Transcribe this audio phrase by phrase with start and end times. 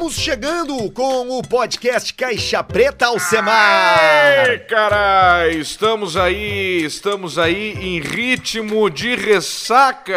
[0.00, 4.00] Estamos chegando com o podcast Caixa Preta Alcemar.
[4.48, 10.16] Ai, cara, estamos aí, estamos aí em ritmo de ressaca.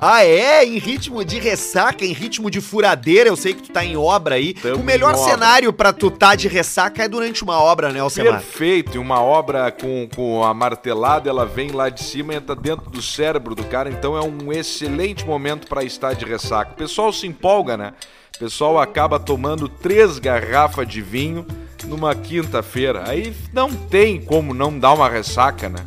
[0.00, 0.64] Ah, é?
[0.64, 3.28] Em ritmo de ressaca, em ritmo de furadeira.
[3.28, 4.54] Eu sei que tu tá em obra aí.
[4.54, 8.40] Tamo o melhor cenário pra tu tá de ressaca é durante uma obra, né, Alcemar?
[8.40, 12.56] Perfeito, e uma obra com, com a martelada, ela vem lá de cima e entra
[12.56, 16.72] dentro do cérebro do cara, então é um excelente momento para estar de ressaca.
[16.72, 17.92] O pessoal se empolga, né?
[18.38, 21.44] O pessoal acaba tomando três garrafas de vinho
[21.86, 23.02] numa quinta-feira.
[23.08, 25.84] Aí não tem como não dar uma ressaca, né?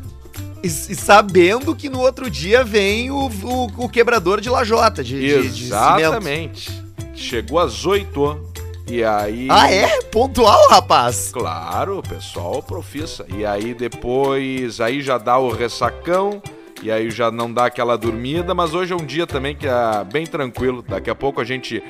[0.62, 5.18] E, e sabendo que no outro dia vem o, o- o quebrador de lajota, de,
[5.18, 5.64] de- de.
[5.64, 6.84] Exatamente.
[7.16, 8.38] Chegou às oito
[8.86, 9.48] e aí...
[9.50, 10.02] Ah, é?
[10.04, 11.30] Pontual, rapaz?
[11.32, 13.26] Claro, o pessoal profissa.
[13.34, 16.42] E aí depois, aí já dá o ressacão,
[16.84, 20.04] e aí já não dá aquela dormida, mas hoje é um dia também que é
[20.12, 20.84] bem tranquilo.
[20.86, 21.82] Daqui a pouco a gente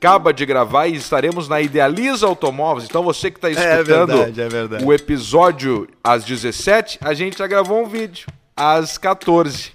[0.00, 2.86] acaba de gravar e estaremos na Idealiza Automóveis.
[2.88, 4.84] Então você que está escutando é verdade.
[4.84, 8.26] o episódio às 17, a gente já gravou um vídeo
[8.56, 9.72] às 14.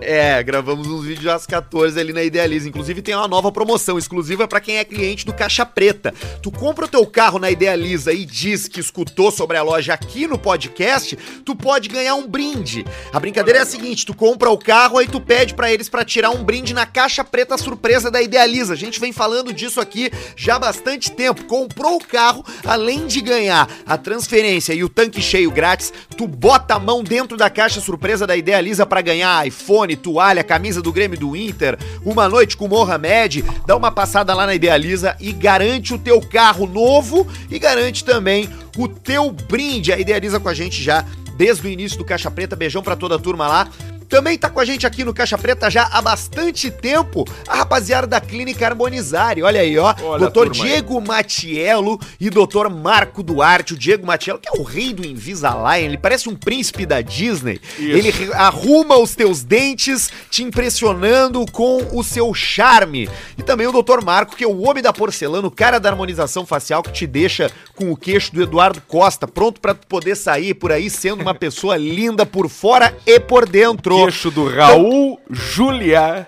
[0.00, 2.68] É, gravamos uns vídeos às 14 ali na Idealiza.
[2.68, 6.12] Inclusive tem uma nova promoção exclusiva pra quem é cliente do Caixa Preta.
[6.42, 10.26] Tu compra o teu carro na Idealiza e diz que escutou sobre a loja aqui
[10.26, 12.84] no podcast, tu pode ganhar um brinde.
[13.12, 16.04] A brincadeira é a seguinte, tu compra o carro aí tu pede pra eles pra
[16.04, 18.72] tirar um brinde na Caixa Preta surpresa da Idealiza.
[18.72, 21.44] A gente vem falando disso aqui já há bastante tempo.
[21.44, 26.74] Comprou o carro, além de ganhar a transferência e o tanque cheio grátis, tu bota
[26.74, 31.18] a mão dentro da caixa surpresa da Idealiza pra ganhar iPhone, toalha, camisa do Grêmio
[31.18, 35.98] do Inter, uma noite com Mohamed, dá uma passada lá na Idealiza e garante o
[35.98, 39.92] teu carro novo e garante também o teu brinde.
[39.92, 41.04] A Idealiza com a gente já
[41.36, 42.56] desde o início do Caixa Preta.
[42.56, 43.68] Beijão pra toda a turma lá.
[44.12, 48.06] Também tá com a gente aqui no Caixa Preta já há bastante tempo a rapaziada
[48.06, 49.42] da Clínica Harmonizare.
[49.42, 49.94] Olha aí, ó.
[50.02, 50.52] Olha Doutor aí.
[50.52, 53.72] Diego Matiello e doutor Marco Duarte.
[53.72, 57.58] O Diego Matiello, que é o rei do Invisalign, ele parece um príncipe da Disney.
[57.78, 57.96] Isso.
[57.96, 63.08] Ele arruma os teus dentes, te impressionando com o seu charme.
[63.38, 66.44] E também o doutor Marco, que é o homem da porcelana, o cara da harmonização
[66.44, 70.52] facial, que te deixa com o queixo do Eduardo Costa, pronto pra tu poder sair
[70.52, 74.01] por aí sendo uma pessoa linda por fora e por dentro.
[74.02, 76.26] Queixo do Raul Julia.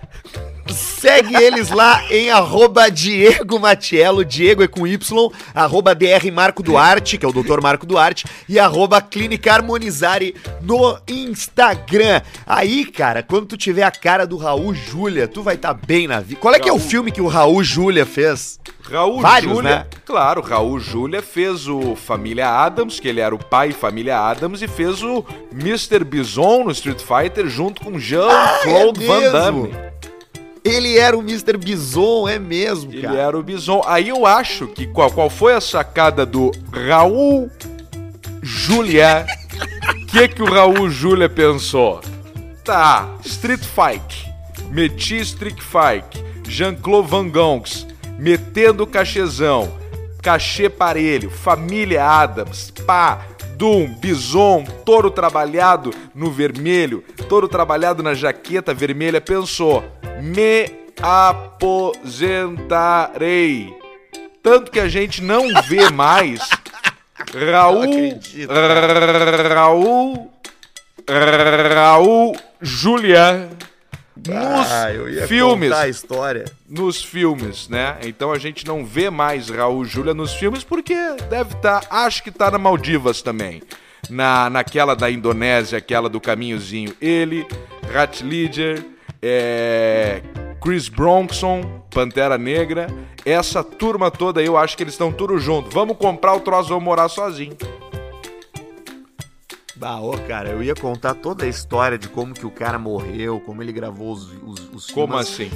[0.73, 7.19] Segue eles lá em arroba Diego Matiello, Diego é com Y, arroba DR Marco Duarte,
[7.19, 7.61] que é o Dr.
[7.61, 12.23] Marco Duarte, e arroba Clínica Harmonizare no Instagram.
[12.47, 16.21] Aí, cara, quando tu tiver a cara do Raul Júlia, tu vai estar bem na
[16.21, 16.41] vida.
[16.41, 16.89] Qual é que é o Raul.
[16.89, 18.59] filme que o Raul Júlia fez?
[18.91, 19.87] Raul Vários, Júlia, né?
[20.05, 24.69] claro, Raul Júlia fez o Família Adams, que ele era o pai Família Adams, e
[24.69, 26.05] fez o Mr.
[26.05, 29.33] Bison no Street Fighter junto com Jean-Claude é Van?
[29.33, 29.94] Damme.
[30.65, 31.59] Ele era o Mr.
[31.59, 33.19] Bison, é mesmo, Ele cara.
[33.19, 33.83] era o Bison.
[33.85, 37.51] Aí eu acho que qual, qual foi a sacada do Raul
[38.43, 39.27] Júlia?
[39.85, 42.01] O que, que o Raul Júlia pensou?
[42.65, 44.33] Tá, Street Fight.
[44.71, 46.25] Meti Street Fight.
[46.49, 47.85] Jean-Claude Van Gonks.
[48.17, 49.73] Metendo cachezão.
[50.23, 51.31] Cachê parelho.
[51.31, 52.71] Família Adams.
[52.87, 53.27] Pá.
[53.57, 59.85] Doom, Bison, touro trabalhado no vermelho, touro trabalhado na jaqueta vermelha, pensou:
[60.23, 60.71] me
[61.03, 63.75] aposentarei.
[64.43, 66.41] Tanto que a gente não vê mais
[67.51, 67.85] Raul.
[69.49, 70.31] Raul.
[71.75, 73.49] Raul Julia
[74.17, 74.87] nos Ah,
[75.27, 76.45] filmes a história.
[76.69, 77.97] nos filmes, né?
[78.05, 80.95] Então a gente não vê mais Raul Júlia nos filmes porque
[81.29, 83.63] deve estar, acho que tá na Maldivas também.
[84.09, 86.95] Na, naquela da Indonésia, aquela do caminhozinho.
[87.01, 87.47] Ele,
[87.93, 88.85] Rat Ledger,
[89.27, 90.21] é,
[90.63, 92.89] Chris Bronson, Pantera Negra.
[93.25, 95.71] Essa turma toda aí, eu acho que eles estão tudo junto.
[95.71, 97.57] Vamos comprar o troço, vamos morar sozinho.
[99.77, 103.41] Bah, ô, cara, eu ia contar toda a história de como que o cara morreu,
[103.41, 105.29] como ele gravou os, os, os Como filmes.
[105.29, 105.51] assim?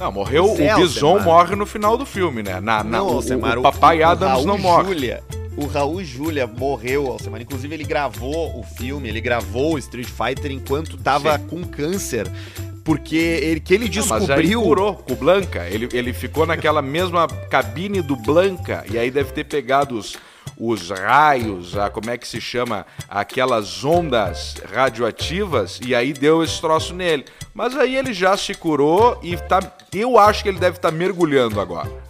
[0.00, 0.56] Não, morreu.
[0.58, 1.24] É, o Bison Alcemar.
[1.24, 2.54] morre no final do filme, né?
[2.54, 4.88] Na, na, Não, o, Alcemar, o Papai o Adams Raul não morre.
[4.94, 5.22] Júlia,
[5.56, 7.40] o Raul Júlia morreu, Alcemar.
[7.40, 11.46] Inclusive, ele gravou o filme, ele gravou o Street Fighter enquanto tava Sim.
[11.46, 12.30] com câncer.
[12.84, 14.62] Porque ele, que ele Não, mas descobriu.
[14.62, 15.68] curou com o Blanca.
[15.68, 20.16] Ele, ele ficou naquela mesma cabine do Blanca e aí deve ter pegado os,
[20.58, 22.84] os raios, a, como é que se chama?
[23.08, 27.24] Aquelas ondas radioativas e aí deu esse troço nele.
[27.54, 29.60] Mas aí ele já se curou e tá.
[29.92, 32.01] Eu acho que ele deve estar mergulhando agora.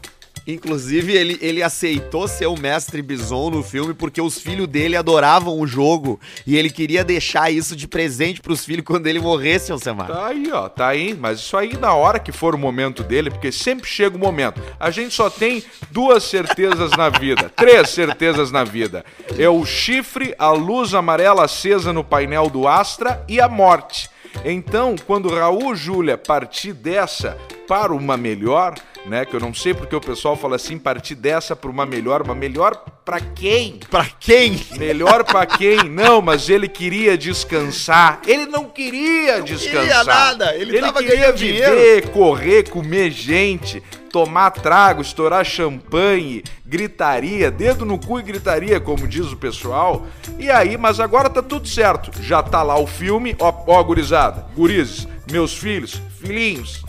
[0.47, 5.59] Inclusive, ele, ele aceitou ser o mestre Bison no filme porque os filhos dele adoravam
[5.59, 10.09] o jogo e ele queria deixar isso de presente pros filhos quando ele morresse, Alcemar.
[10.09, 11.15] Tá aí, ó, tá aí.
[11.15, 14.61] Mas isso aí na hora que for o momento dele, porque sempre chega o momento.
[14.79, 19.05] A gente só tem duas certezas na vida, três certezas na vida.
[19.39, 24.11] É o chifre, a luz amarela acesa no painel do Astra e a morte.
[24.44, 27.37] Então, quando Raul Júlia partir dessa
[27.72, 28.74] para uma melhor,
[29.06, 29.24] né?
[29.24, 32.34] Que eu não sei porque o pessoal fala assim, partir dessa para uma melhor, uma
[32.34, 33.80] melhor para quem?
[33.90, 34.60] Pra quem?
[34.76, 35.88] Melhor para quem?
[35.88, 38.20] Não, mas ele queria descansar.
[38.26, 39.80] Ele não queria descansar.
[39.80, 43.82] queria nada, ele tava queria viver, correr, comer gente,
[44.12, 50.06] tomar trago, estourar champanhe, gritaria, dedo no cu e gritaria, como diz o pessoal.
[50.38, 52.10] E aí, mas agora tá tudo certo.
[52.22, 56.82] Já tá lá o filme, ó, ó gurizada, gurizes, meus filhos, filhinhos,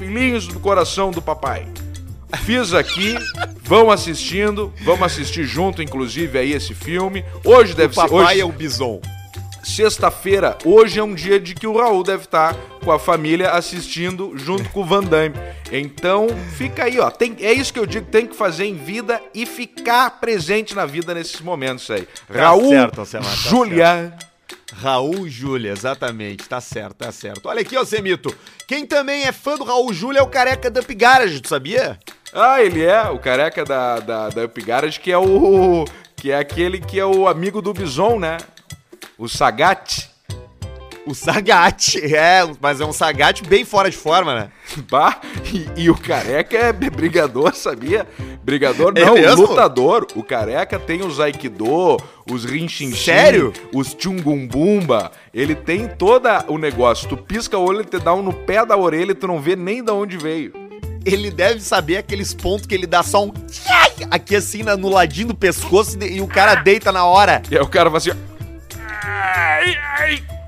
[0.00, 1.66] filhinhos do coração do papai.
[2.46, 3.14] Fiz aqui,
[3.62, 7.22] vão assistindo, vamos assistir junto, inclusive, aí esse filme.
[7.44, 8.00] Hoje deve O ser.
[8.08, 8.98] papai Hoje, é o Bison.
[9.62, 14.32] sexta-feira, hoje é um dia de que o Raul deve estar com a família assistindo
[14.36, 15.34] junto com o Van Damme.
[15.70, 17.10] Então, fica aí, ó.
[17.10, 20.86] Tem, é isso que eu digo, tem que fazer em vida e ficar presente na
[20.86, 22.08] vida nesses momentos aí.
[22.32, 24.16] Raul, certo, tá Julia.
[24.72, 26.48] Raul Júlia, exatamente.
[26.48, 27.48] Tá certo, tá certo.
[27.48, 28.34] Olha aqui, ó, Semito.
[28.66, 31.98] Quem também é fã do Raul Júlia é o careca da Up Garage, tu sabia?
[32.32, 35.84] Ah, ele é o careca da, da, da Up Garage, que é o.
[36.16, 38.36] que é aquele que é o amigo do Bison, né?
[39.18, 40.09] O Sagat.
[41.10, 44.50] O Sagat, é, mas é um Sagat bem fora de forma, né?
[44.88, 45.20] Bah,
[45.52, 48.06] e, e o careca é brigador, sabia?
[48.44, 49.42] Brigador É não, mesmo?
[49.48, 50.06] lutador.
[50.14, 51.96] O careca tem os aikido,
[52.30, 53.52] os rinchinchin, Sério?
[53.74, 55.10] os tchungumbumba.
[55.34, 57.08] Ele tem todo o negócio.
[57.08, 59.40] Tu pisca o olho, ele te dá um no pé da orelha e tu não
[59.40, 60.52] vê nem de onde veio.
[61.04, 63.32] Ele deve saber aqueles pontos que ele dá só um
[64.10, 67.42] aqui assim no ladinho do pescoço e e o cara deita na hora.
[67.50, 68.14] E aí o cara vai assim, ó.
[69.02, 70.39] Ai, ai.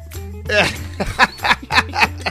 [0.48, 0.68] Yeah.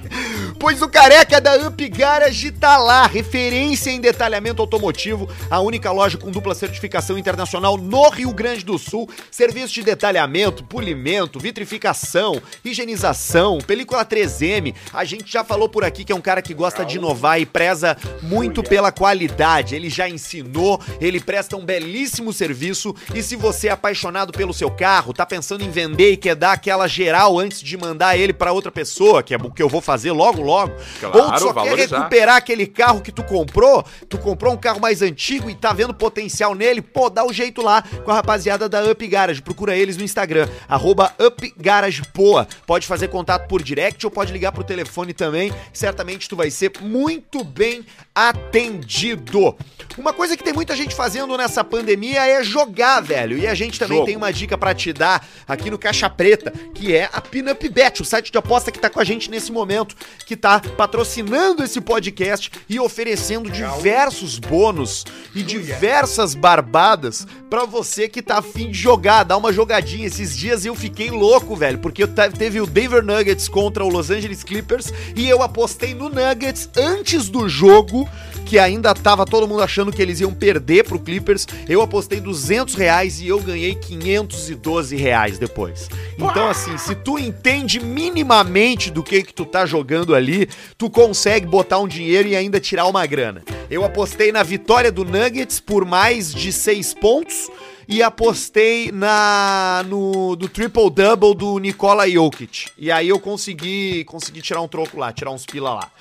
[0.61, 6.19] Pois o careca da Up Garage tá lá, referência em detalhamento automotivo, a única loja
[6.19, 9.09] com dupla certificação internacional no Rio Grande do Sul.
[9.31, 14.75] Serviço de detalhamento, polimento, vitrificação, higienização, película 3M.
[14.93, 17.45] A gente já falou por aqui que é um cara que gosta de inovar e
[17.45, 19.73] preza muito pela qualidade.
[19.73, 22.95] Ele já ensinou, ele presta um belíssimo serviço.
[23.15, 26.51] E se você é apaixonado pelo seu carro, tá pensando em vender e quer dar
[26.51, 29.81] aquela geral antes de mandar ele pra outra pessoa, que é o que eu vou
[29.81, 31.97] fazer logo logo, Claro, ou tu só quer valorizar.
[31.97, 35.93] recuperar aquele carro que tu comprou, tu comprou um carro mais antigo e tá vendo
[35.93, 39.41] potencial nele, pô, dá o jeito lá com a rapaziada da Up Garage.
[39.41, 42.47] Procura eles no Instagram, arroba Up Garage Poa.
[42.67, 45.51] Pode fazer contato por direct ou pode ligar pro telefone também.
[45.73, 49.55] Certamente tu vai ser muito bem atendido.
[49.97, 53.37] Uma coisa que tem muita gente fazendo nessa pandemia é jogar, velho.
[53.37, 54.07] E a gente também Jogo.
[54.07, 58.01] tem uma dica pra te dar aqui no Caixa Preta, que é a Pinup Bet,
[58.01, 59.95] o site de aposta que tá com a gente nesse momento,
[60.25, 68.21] que tá patrocinando esse podcast e oferecendo diversos bônus e diversas barbadas pra você que
[68.21, 70.07] tá afim de jogar, dar uma jogadinha.
[70.07, 72.05] Esses dias eu fiquei louco, velho, porque
[72.38, 77.29] teve o Denver Nuggets contra o Los Angeles Clippers e eu apostei no Nuggets antes
[77.29, 78.09] do jogo
[78.45, 81.47] que ainda tava todo mundo achando que eles iam perder pro Clippers.
[81.67, 85.89] Eu apostei 200 reais e eu ganhei 512 reais depois.
[86.15, 91.45] Então, assim, se tu entende minimamente do que que tu tá jogando ali, tu consegue
[91.45, 93.44] botar um dinheiro e ainda tirar uma grana.
[93.69, 97.49] Eu apostei na vitória do Nuggets por mais de 6 pontos
[97.87, 102.68] e apostei na no do triple double do Nikola Jokic.
[102.77, 105.92] E aí eu consegui consegui tirar um troco lá, tirar uns pila lá.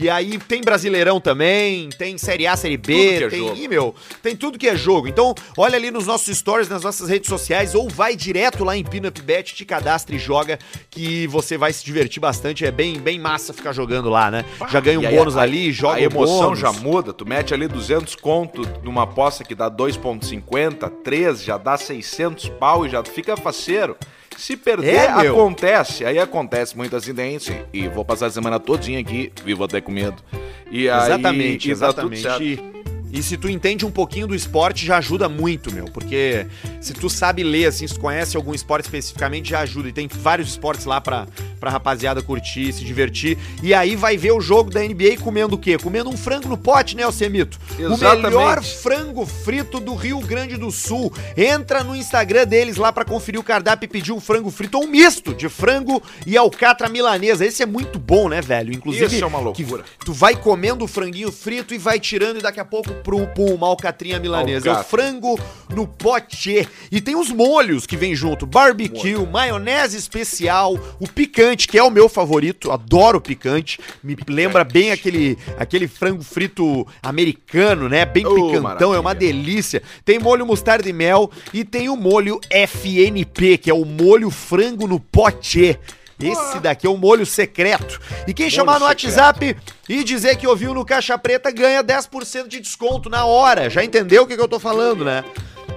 [0.00, 3.56] E aí tem Brasileirão também, tem Série A, Série B, é tem, jogo.
[3.56, 5.08] Ih, meu, tem tudo que é jogo.
[5.08, 8.84] Então, olha ali nos nossos stories, nas nossas redes sociais, ou vai direto lá em
[8.84, 10.56] Pinup Bet, te cadastra e joga,
[10.88, 12.64] que você vai se divertir bastante.
[12.64, 14.44] É bem, bem massa ficar jogando lá, né?
[14.70, 16.60] Já ganha um E aí bônus a- ali, joga A emoção bônus.
[16.60, 17.12] já muda.
[17.12, 22.86] Tu mete ali 200 conto numa aposta que dá 2,50, 3, já dá 600 pau
[22.86, 23.96] e já fica faceiro.
[24.38, 26.04] Se perder, É, acontece.
[26.04, 27.52] Aí acontece muito acidente.
[27.72, 30.22] E vou passar a semana todinha aqui, vivo até com medo.
[30.70, 32.56] E aí, Exatamente, tá tudo exatamente.
[32.56, 32.77] certo.
[33.12, 35.86] E, se tu entende um pouquinho do esporte, já ajuda muito, meu.
[35.86, 36.46] Porque
[36.80, 39.88] se tu sabe ler, assim, se tu conhece algum esporte especificamente, já ajuda.
[39.88, 41.26] E tem vários esportes lá pra,
[41.58, 43.38] pra rapaziada curtir, se divertir.
[43.62, 45.78] E aí vai ver o jogo da NBA comendo o quê?
[45.78, 47.58] Comendo um frango no pote, né, Alcemito?
[47.78, 48.22] O Exatamente.
[48.24, 51.12] melhor frango frito do Rio Grande do Sul.
[51.36, 54.84] Entra no Instagram deles lá pra conferir o cardápio e pedir um frango frito ou
[54.84, 57.44] um misto de frango e alcatra milanesa.
[57.44, 58.72] Esse é muito bom, né, velho?
[58.72, 59.84] Inclusive, Isso é uma que loucura.
[60.04, 63.66] tu vai comendo o franguinho frito e vai tirando e daqui a pouco pro, uma
[63.66, 64.68] alcatrinha milanesa.
[64.68, 65.38] É o frango
[65.74, 66.68] no pote.
[66.90, 71.90] E tem os molhos que vem junto: barbecue, maionese especial, o picante, que é o
[71.90, 72.70] meu favorito.
[72.70, 73.78] Adoro picante.
[74.02, 78.04] Me lembra bem aquele, aquele frango frito americano, né?
[78.04, 79.32] Bem Oh, picantão, é uma maravilha.
[79.32, 79.82] delícia.
[80.04, 84.86] Tem molho mostarda e mel e tem o molho FNP, que é o molho frango
[84.86, 85.78] no pote.
[86.20, 88.00] Esse daqui é o molho secreto.
[88.26, 89.16] E quem chamar no secreto.
[89.16, 89.56] WhatsApp
[89.88, 93.70] e dizer que ouviu no Caixa Preta ganha 10% de desconto na hora.
[93.70, 95.24] Já entendeu o que, que eu tô falando, né?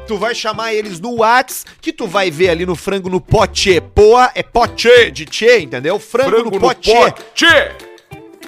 [0.07, 3.79] Tu vai chamar eles no Whats, que tu vai ver ali no frango no pote.
[3.93, 5.99] Poa é pote de tchê, entendeu?
[5.99, 6.91] Frango, Frango no no pote.
[6.91, 7.45] pote.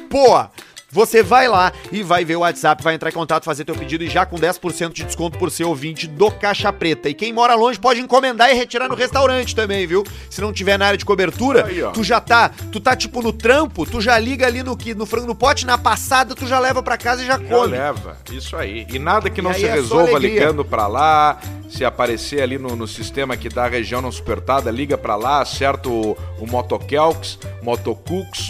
[0.09, 0.51] Poa.
[0.93, 4.03] Você vai lá e vai ver o WhatsApp, vai entrar em contato, fazer teu pedido
[4.03, 7.09] e já com 10% de desconto por ser ouvinte do Caixa Preta.
[7.09, 10.03] E quem mora longe pode encomendar e retirar no restaurante também, viu?
[10.29, 13.33] Se não tiver na área de cobertura, Aí, tu já tá, tu tá tipo no
[13.33, 16.59] trampo, tu já liga ali no que no frango no pote, na passada tu já
[16.59, 17.71] leva pra casa e já Já come.
[17.71, 18.85] leva, isso aí.
[18.93, 21.39] E nada que não se é resolva ligando pra lá.
[21.69, 25.41] Se aparecer ali no, no sistema que dá a região não supertada, liga pra lá,
[25.41, 27.39] acerta o, o motocooks,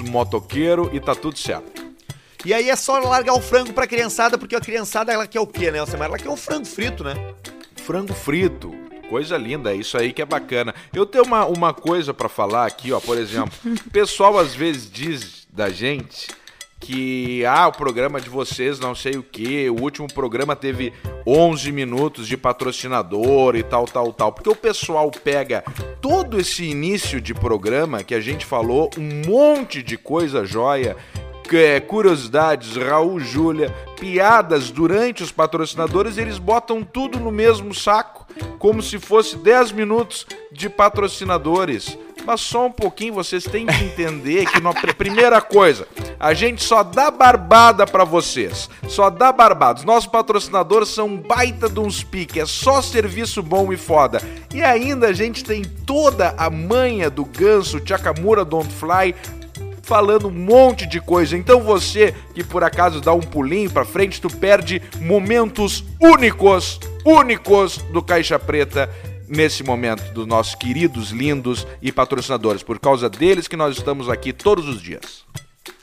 [0.09, 1.82] motoqueiro e tá tudo certo.
[2.45, 5.47] E aí é só largar o frango pra criançada, porque a criançada ela quer o
[5.47, 5.79] quê, né?
[5.79, 7.13] Ela quer um frango frito, né?
[7.77, 8.73] Frango frito.
[9.09, 10.73] Coisa linda, é isso aí que é bacana.
[10.93, 13.53] Eu tenho uma, uma coisa pra falar aqui, ó, por exemplo.
[13.65, 16.27] O pessoal às vezes diz da gente
[16.83, 20.91] que ah, o programa de vocês não sei o que, o último programa teve
[21.25, 24.33] 11 minutos de patrocinador e tal, tal, tal.
[24.33, 25.63] Porque o pessoal pega
[26.01, 30.97] todo esse início de programa que a gente falou, um monte de coisa joia,
[31.57, 33.69] é, curiosidades, Raul Júlia,
[33.99, 38.25] piadas durante os patrocinadores, eles botam tudo no mesmo saco,
[38.59, 41.97] como se fosse 10 minutos de patrocinadores.
[42.25, 45.85] Mas só um pouquinho, vocês têm que entender que, na pr- primeira coisa,
[46.17, 48.69] a gente só dá barbada pra vocês.
[48.87, 49.79] Só dá barbada.
[49.79, 52.39] Os nossos patrocinadores são baita de uns pique.
[52.39, 54.21] É só serviço bom e foda.
[54.53, 59.13] E ainda a gente tem toda a manha do ganso, Chakamura Don't Fly,
[59.83, 61.37] falando um monte de coisa.
[61.37, 67.77] Então você que por acaso dá um pulinho pra frente, tu perde momentos únicos, únicos
[67.91, 68.89] do Caixa Preta
[69.27, 72.63] nesse momento dos nossos queridos, lindos e patrocinadores.
[72.63, 75.23] Por causa deles que nós estamos aqui todos os dias.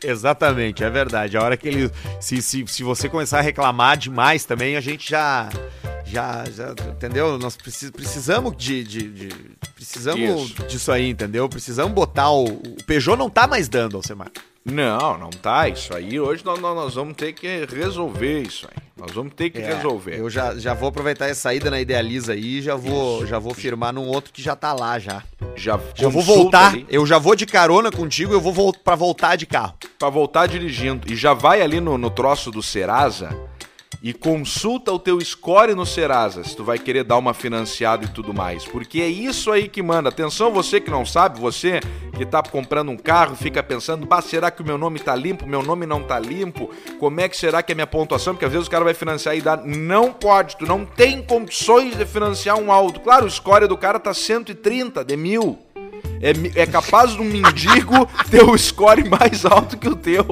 [0.02, 1.36] Exatamente, é verdade.
[1.36, 1.90] A hora que ele.
[2.20, 5.48] Se, se, se você começar a reclamar demais também, a gente já.
[6.06, 7.38] Já, já entendeu?
[7.38, 10.62] Nós precis- precisamos de, de- de- precisamos Isso.
[10.66, 11.48] disso aí, entendeu?
[11.48, 12.44] Precisamos botar o.
[12.46, 14.28] O Peugeot não tá mais dando, Alcemar.
[14.64, 15.68] Não, não tá.
[15.68, 18.82] Isso aí hoje nós, nós- vamos ter que resolver isso aí.
[18.96, 20.18] Nós vamos ter que É, resolver.
[20.18, 23.54] Eu já, já vou aproveitar essa saída na Idealiza aí e já vou, já vou
[23.54, 25.22] firmar num outro que já tá lá já.
[25.56, 29.36] Já, Já vou voltar, ali eu já vou de carona contigo, eu vou pra voltar
[29.36, 29.74] de carro.
[29.98, 31.10] Pra voltar dirigindo.
[31.10, 33.34] E já vai ali no, no troço do Serasa
[34.02, 38.08] e consulta o teu score no Serasa, se tu vai querer dar uma financiada e
[38.08, 38.64] tudo mais.
[38.64, 40.08] Porque é isso aí que manda.
[40.08, 41.80] Atenção, você que não sabe, você
[42.16, 45.46] que tá comprando um carro, fica pensando, bah, será que o meu nome tá limpo?
[45.46, 46.70] Meu nome não tá limpo?
[46.98, 48.34] Como é que será que é minha pontuação?
[48.34, 49.56] Porque às vezes o cara vai financiar e dá.
[49.56, 53.00] Não pode, tu não tem condições de financiar um auto.
[53.00, 55.58] Claro, o score do cara tá 130 de mil.
[56.22, 60.26] É, é capaz de um mendigo ter o score mais alto que o teu.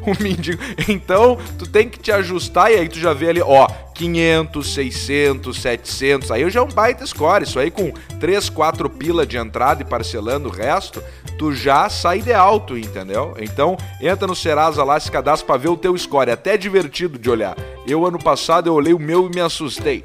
[0.06, 0.62] Um mendigo.
[0.88, 5.60] Então, tu tem que te ajustar e aí tu já vê ali, ó, 500, 600,
[5.60, 6.30] 700.
[6.30, 7.44] Aí já é um baita score.
[7.44, 11.02] Isso aí com 3, 4 pila de entrada e parcelando o resto,
[11.38, 13.34] tu já sai de alto, entendeu?
[13.38, 16.30] Então, entra no Serasa lá, se cadastra pra ver o teu score.
[16.30, 17.56] É até divertido de olhar.
[17.86, 20.04] Eu, ano passado, eu olhei o meu e me assustei.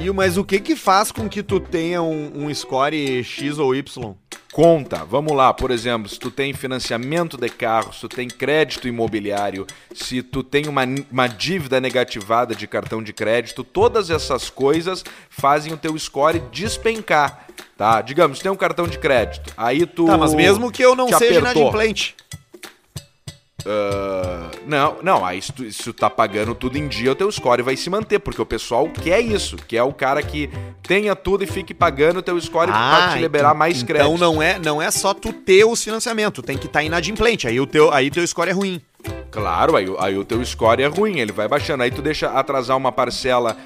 [0.00, 3.74] E, mas o que que faz com que tu tenha um, um score X ou
[3.74, 4.16] Y?
[4.56, 5.04] conta.
[5.04, 9.66] Vamos lá, por exemplo, se tu tem financiamento de carro, se tu tem crédito imobiliário,
[9.94, 15.74] se tu tem uma, uma dívida negativada de cartão de crédito, todas essas coisas fazem
[15.74, 18.00] o teu score despencar, tá?
[18.00, 20.06] Digamos, tem um cartão de crédito, aí tu...
[20.06, 21.64] Tá, mas mesmo que eu não seja apertou.
[21.64, 22.16] inadimplente.
[23.68, 27.30] Ah, não, não, aí se tu, se tu tá pagando tudo em dia, o teu
[27.32, 30.48] score vai se manter, porque o pessoal quer isso, quer o cara que
[30.82, 34.14] tenha tudo e fique pagando o teu score pra te liberar então- mais crédito.
[34.14, 37.48] Então não é, não é só tu ter os financiamento, tem que estar inadimplente.
[37.48, 38.80] Aí o teu, aí teu score é ruim.
[39.30, 41.82] Claro, aí, o- aí o teu score é ruim, ele vai baixando.
[41.82, 43.56] Aí tu deixa atrasar uma parcela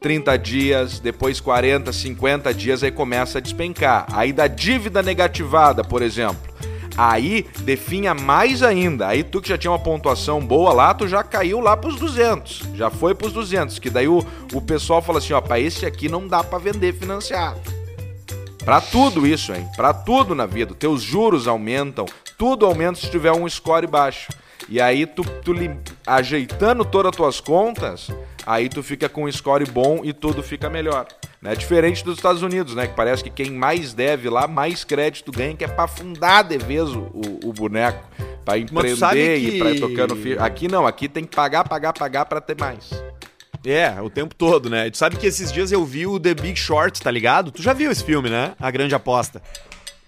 [0.00, 4.06] 30 dias, depois 40, 50 dias, aí começa a despencar.
[4.12, 6.51] Aí da dívida negativada, por exemplo.
[6.96, 9.08] Aí definha mais ainda.
[9.08, 12.68] Aí tu que já tinha uma pontuação boa lá, tu já caiu lá pros 200.
[12.74, 13.78] Já foi pros 200.
[13.78, 16.92] Que daí o, o pessoal fala assim: ó, pra esse aqui não dá para vender
[16.94, 17.60] financiado.
[18.64, 19.66] Pra tudo isso, hein?
[19.76, 20.74] Pra tudo na vida.
[20.74, 22.06] Teus juros aumentam,
[22.38, 24.30] tudo aumenta se tiver um score baixo.
[24.68, 25.54] E aí tu, tu
[26.06, 28.08] ajeitando todas as tuas contas,
[28.46, 31.06] aí tu fica com um score bom e tudo fica melhor.
[31.40, 31.56] Né?
[31.56, 32.86] Diferente dos Estados Unidos, né?
[32.86, 36.56] Que parece que quem mais deve lá, mais crédito ganha, que é pra afundar de
[36.56, 38.08] vez o, o, o boneco.
[38.44, 39.48] Pra empreender que...
[39.48, 40.42] e pra ir tocando filho.
[40.42, 42.90] Aqui não, aqui tem que pagar, pagar, pagar pra ter mais.
[43.64, 44.90] É, o tempo todo, né?
[44.90, 47.52] Tu sabe que esses dias eu vi o The Big Short, tá ligado?
[47.52, 48.54] Tu já viu esse filme, né?
[48.58, 49.40] A Grande Aposta.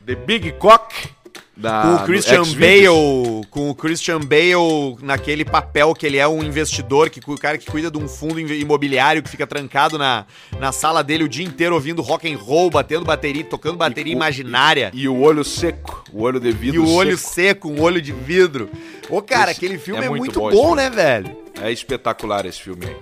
[0.04, 1.08] The Big Cock?
[1.56, 6.42] Da, com o Christian Bale, com o Christian Bale naquele papel que ele é um
[6.42, 10.26] investidor, que o cara que cuida de um fundo imobiliário que fica trancado na,
[10.58, 14.16] na sala dele o dia inteiro ouvindo rock and roll, batendo bateria, tocando bateria e,
[14.16, 14.90] imaginária.
[14.92, 16.75] E, e, o olho seco, o olho de vidro.
[16.75, 18.68] E o olho seco, seco um olho de vidro.
[19.08, 21.37] Ô, cara, esse aquele filme é, é muito, muito bom, né, velho?
[21.62, 22.96] É espetacular esse filme aí.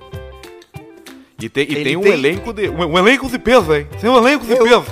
[1.40, 2.12] E tem, e tem um tem...
[2.12, 2.68] elenco de.
[2.68, 3.88] Um, um, elenco de peso, hein?
[3.98, 4.84] Tem um elenco de eu, peso.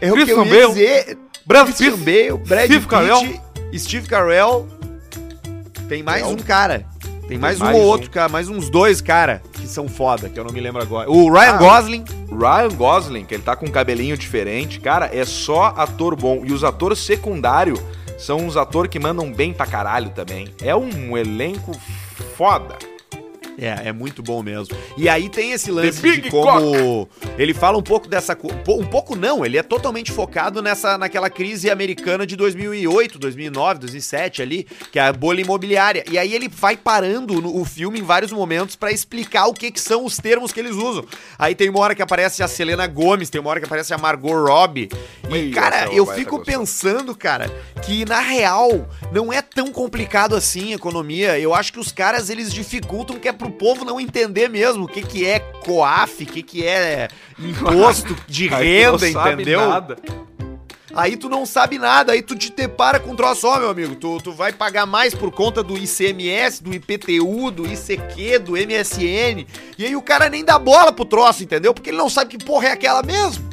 [0.00, 0.68] É Christian Bale.
[0.68, 1.18] Dizer
[1.50, 3.40] Brad Pitt, Bale, Brad Steve Pitt, Carell.
[3.76, 4.68] Steve Carell.
[5.88, 6.86] Tem mais um cara.
[7.26, 10.28] Tem mais Tem um mais ou outro cara, mais uns dois cara que são foda,
[10.28, 11.10] que eu não me lembro agora.
[11.10, 12.04] O Ryan ah, Gosling.
[12.30, 14.78] Ryan Gosling, que ele tá com um cabelinho diferente.
[14.78, 16.42] Cara, é só ator bom.
[16.44, 17.80] E os atores secundários
[18.16, 20.54] são uns atores que mandam bem pra caralho também.
[20.62, 21.72] É um elenco
[22.36, 22.78] foda.
[23.58, 24.76] É, é muito bom mesmo.
[24.96, 27.32] E aí tem esse lance de como cock.
[27.38, 28.36] ele fala um pouco dessa
[28.68, 34.42] um pouco não, ele é totalmente focado nessa naquela crise americana de 2008, 2009, 2007
[34.42, 36.04] ali, que é a bolha imobiliária.
[36.10, 39.70] E aí ele vai parando no, o filme em vários momentos para explicar o que,
[39.70, 41.04] que são os termos que eles usam.
[41.38, 43.98] Aí tem uma hora que aparece a Selena Gomes, tem uma hora que aparece a
[43.98, 44.88] Margot Robbie.
[45.30, 47.50] E cara, eu fico pensando, cara,
[47.82, 51.38] que na real não é tão complicado assim a economia.
[51.38, 54.88] Eu acho que os caras eles dificultam que é pro povo não entender mesmo o
[54.88, 59.66] que, que é COAF, o que, que é imposto de renda, entendeu?
[59.66, 59.96] Nada.
[60.94, 63.94] Aí tu não sabe nada, aí tu te depara com um troço, ó, meu amigo,
[63.94, 69.46] tu, tu vai pagar mais por conta do ICMS, do IPTU, do ICQ, do MSN,
[69.78, 71.72] e aí o cara nem dá bola pro troço, entendeu?
[71.72, 73.48] Porque ele não sabe que porra é aquela mesmo.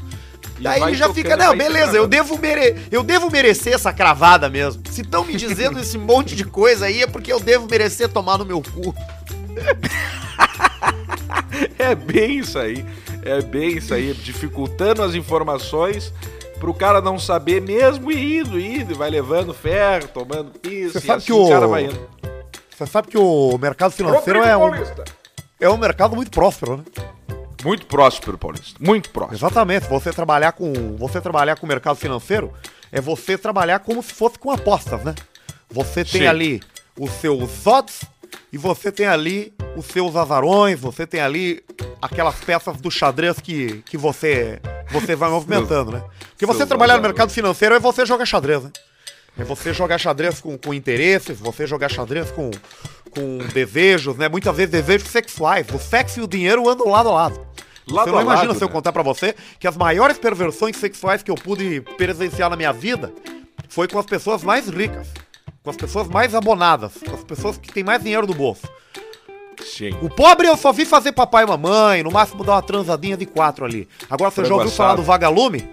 [0.59, 2.75] E Daí ele já fica, não, beleza, eu devo, mere...
[2.91, 4.81] eu devo merecer essa cravada mesmo.
[4.89, 8.39] Se estão me dizendo esse monte de coisa aí, é porque eu devo merecer tomar
[8.39, 8.95] no meu cu.
[11.77, 12.85] é bem isso aí.
[13.23, 16.13] É bem isso aí, dificultando as informações
[16.59, 21.17] pro cara não saber mesmo e indo, indo, vai levando ferro, tomando piso, Você sabe
[21.17, 21.45] assim que o...
[21.45, 22.09] o cara vai indo.
[22.69, 24.71] Você sabe que o mercado financeiro é um,
[25.59, 26.83] é um mercado muito próspero, né?
[27.63, 28.75] Muito próspero, Paulista.
[28.79, 29.37] Muito próspero.
[29.37, 29.87] Exatamente.
[29.87, 32.53] Você trabalhar com você trabalhar com o mercado financeiro
[32.91, 35.15] é você trabalhar como se fosse com apostas, né?
[35.69, 36.27] Você tem Sim.
[36.27, 36.61] ali
[36.97, 38.01] os seus odds
[38.51, 41.63] e você tem ali os seus azarões, você tem ali
[42.01, 44.59] aquelas peças do xadrez que, que você,
[44.91, 46.03] você vai movimentando, né?
[46.29, 48.71] Porque você trabalhar no mercado financeiro é você jogar xadrez, né?
[49.37, 52.49] É você jogar xadrez com, com interesses, você jogar xadrez com,
[53.11, 54.27] com desejos, né?
[54.27, 55.67] Muitas vezes desejos sexuais.
[55.73, 57.47] O sexo e o dinheiro andam lado a lado.
[57.89, 58.73] Lado você não imagina lado, se eu né?
[58.73, 63.13] contar para você que as maiores perversões sexuais que eu pude presenciar na minha vida
[63.69, 65.07] foi com as pessoas mais ricas
[65.67, 68.65] com as pessoas mais abonadas, com as pessoas que têm mais dinheiro no bolso.
[69.61, 69.89] Sim.
[70.01, 73.25] O pobre eu só vi fazer papai e mamãe, no máximo dar uma transadinha de
[73.25, 73.85] quatro ali.
[74.09, 75.69] Agora você já ouviu falar do vagalume?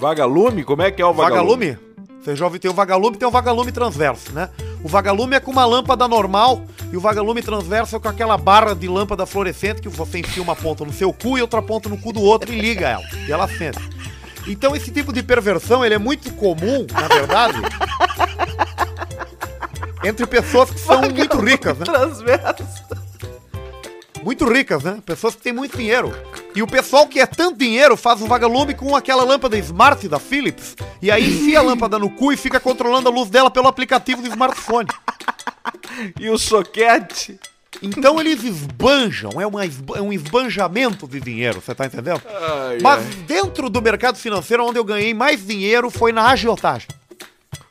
[0.00, 0.64] Vagalume?
[0.64, 1.76] Como é que é o vagalume?
[1.76, 1.88] Vagalume?
[2.20, 4.50] Você já ouviu, tem o vagalume e tem o vagalume transverso, né?
[4.82, 6.60] O vagalume é com uma lâmpada normal
[6.92, 10.56] e o vagalume transverso é com aquela barra de lâmpada fluorescente que você enfia uma
[10.56, 13.04] ponta no seu cu e outra ponta no cu do outro e liga ela.
[13.28, 13.78] E ela acende.
[14.48, 17.60] Então esse tipo de perversão, ele é muito comum, na verdade,
[20.04, 21.84] entre pessoas que são muito ricas, né?
[21.84, 22.64] Transverso.
[24.22, 24.98] Muito ricas, né?
[25.04, 26.12] Pessoas que têm muito dinheiro.
[26.54, 30.18] E o pessoal que é tanto dinheiro faz o vagalume com aquela lâmpada Smart da
[30.18, 30.76] Philips.
[31.00, 34.20] E aí enfia a lâmpada no cu e fica controlando a luz dela pelo aplicativo
[34.20, 34.88] do smartphone.
[36.18, 37.38] e o soquete?
[37.80, 42.22] Então eles esbanjam, é, uma, é um esbanjamento de dinheiro, você tá entendendo?
[42.26, 43.12] Ai, Mas ai.
[43.26, 46.88] dentro do mercado financeiro, onde eu ganhei mais dinheiro foi na agiotagem.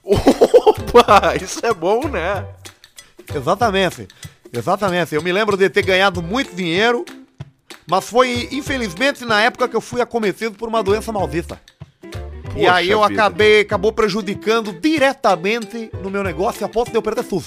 [0.94, 2.46] Opa, isso é bom, né?
[3.34, 4.08] Exatamente,
[4.54, 5.14] exatamente.
[5.14, 7.06] Eu me lembro de ter ganhado muito dinheiro,
[7.90, 11.60] mas foi, infelizmente, na época que eu fui acometido por uma doença maldita.
[12.44, 13.22] Poxa e aí eu vida.
[13.22, 17.46] acabei, acabou prejudicando diretamente no meu negócio a ponto de eu perder tudo.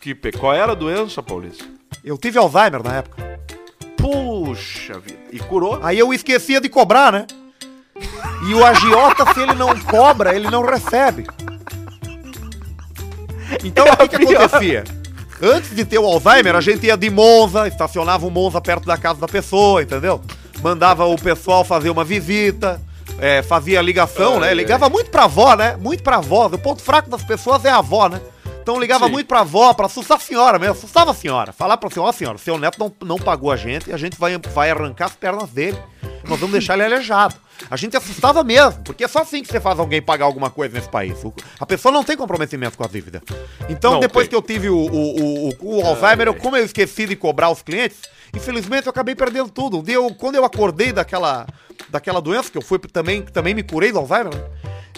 [0.00, 1.64] Que, qual era a doença, Paulista?
[2.04, 3.40] Eu tive Alzheimer na época.
[3.96, 5.18] Puxa vida.
[5.32, 5.80] E curou?
[5.82, 7.26] Aí eu esquecia de cobrar, né?
[8.48, 11.26] E o agiota, se ele não cobra, ele não recebe.
[13.64, 14.84] Então, o que, que acontecia?
[15.42, 18.96] Antes de ter o Alzheimer, a gente ia de Monza, estacionava um Monza perto da
[18.96, 20.20] casa da pessoa, entendeu?
[20.62, 22.80] Mandava o pessoal fazer uma visita,
[23.18, 24.52] é, fazia ligação, né?
[24.54, 25.76] Ligava muito pra avó, né?
[25.76, 26.46] Muito pra avó.
[26.46, 28.20] O ponto fraco das pessoas é a avó, né?
[28.62, 29.12] Então ligava Sim.
[29.12, 31.52] muito pra avó, pra assustar a senhora mesmo, assustava a senhora.
[31.52, 34.18] Falar pra senhora, ó senhora, seu neto não, não pagou a gente e a gente
[34.18, 35.78] vai, vai arrancar as pernas dele.
[36.28, 37.36] Nós vamos deixar ele aleijado.
[37.70, 40.74] A gente assustava mesmo, porque é só assim que você faz alguém pagar alguma coisa
[40.74, 41.18] nesse país.
[41.58, 43.22] A pessoa não tem comprometimento com a dívida.
[43.68, 44.30] Então, Não depois tem.
[44.30, 47.62] que eu tive o, o, o, o- Alzheimer, eu, como eu esqueci de cobrar os
[47.62, 47.98] clientes,
[48.34, 49.78] infelizmente eu acabei perdendo tudo.
[49.78, 51.46] Um dia, eu, quando eu acordei daquela,
[51.88, 54.44] daquela doença, que eu fui também, também me curei do Alzheimer, né?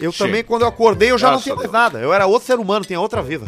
[0.00, 0.18] eu Sim.
[0.24, 1.98] também, quando eu acordei, eu já não Graças tinha a mais nada.
[2.00, 3.46] Eu era outro ser humano, tinha outra vida.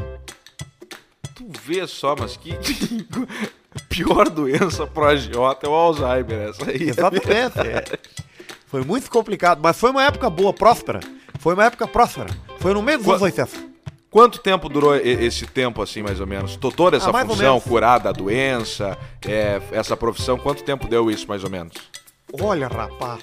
[1.35, 2.57] Tu vê só, mas que.
[3.89, 6.89] Pior doença pro agiota é o Alzheimer, essa aí.
[6.89, 7.59] Exatamente.
[7.61, 7.85] é.
[8.71, 11.01] Foi muito complicado, mas foi uma época boa, próspera.
[11.39, 12.29] Foi uma época próspera.
[12.61, 13.71] Foi no meio dos Qua- anos 80.
[14.11, 16.57] Quanto tempo durou esse tempo, assim, mais ou menos?
[16.57, 21.45] Toda essa Ah, função, curar da doença, é, essa profissão, quanto tempo deu isso, mais
[21.45, 21.75] ou menos?
[22.41, 23.21] Olha, rapaz,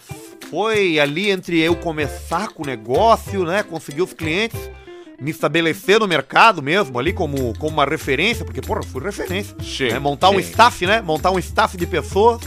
[0.50, 3.64] foi ali entre eu começar com o negócio, né?
[3.64, 4.60] Conseguir os clientes,
[5.20, 9.56] me estabelecer no mercado mesmo, ali como, como uma referência, porque, porra, fui referência.
[9.62, 10.40] Sim, né, Montar um sim.
[10.50, 11.02] staff, né?
[11.02, 12.42] Montar um staff de pessoas.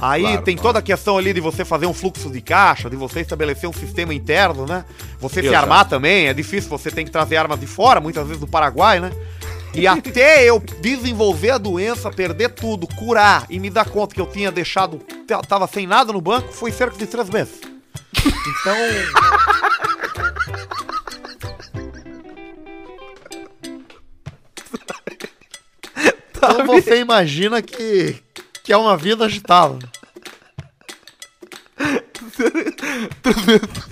[0.00, 0.68] Aí Claro, tem claro.
[0.68, 3.72] toda a questão ali de você fazer um fluxo de caixa, de você estabelecer um
[3.72, 4.84] sistema interno, né?
[5.20, 8.40] Você se armar também, é difícil, você tem que trazer armas de fora, muitas vezes
[8.40, 9.10] do Paraguai, né?
[9.74, 14.26] E até eu desenvolver a doença, perder tudo, curar e me dar conta que eu
[14.26, 15.00] tinha deixado,
[15.48, 17.60] tava sem nada no banco, foi cerca de três meses.
[18.26, 18.76] Então.
[26.30, 28.16] então você imagina que,
[28.66, 29.78] que é uma vida agitada.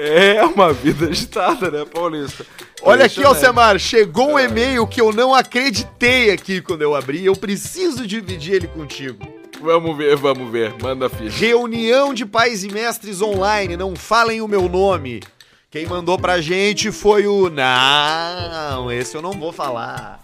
[0.00, 2.46] É uma vida agitada, né, Paulista?
[2.82, 3.24] Olha aqui.
[3.24, 7.26] Alcemar, chegou um e-mail que eu não acreditei aqui quando eu abri.
[7.26, 9.26] Eu preciso dividir ele contigo.
[9.60, 10.72] Vamos ver, vamos ver.
[10.80, 11.36] Manda ficha.
[11.36, 15.20] Reunião de pais e mestres online, não falem o meu nome.
[15.68, 17.50] Quem mandou pra gente foi o.
[17.50, 20.22] Não, esse eu não vou falar.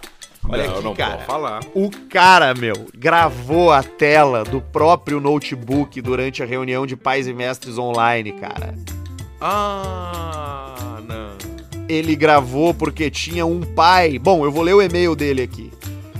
[0.48, 1.18] Olha não, aqui, não cara.
[1.22, 1.60] falar.
[1.74, 7.32] O cara, meu, gravou a tela do próprio notebook durante a reunião de pais e
[7.32, 8.74] mestres online, cara.
[9.40, 11.34] Ah, não.
[11.88, 14.18] Ele gravou porque tinha um pai.
[14.18, 15.70] Bom, eu vou ler o e-mail dele aqui.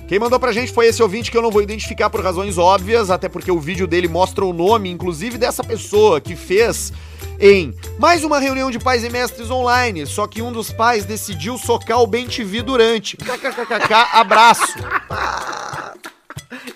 [0.07, 3.11] Quem mandou pra gente foi esse ouvinte que eu não vou identificar por razões óbvias,
[3.11, 6.93] até porque o vídeo dele mostra o nome, inclusive, dessa pessoa que fez
[7.41, 11.57] em mais uma reunião de pais e mestres online, só que um dos pais decidiu
[11.57, 13.17] socar o Bem TV durante.
[13.17, 14.75] KKKK, abraço.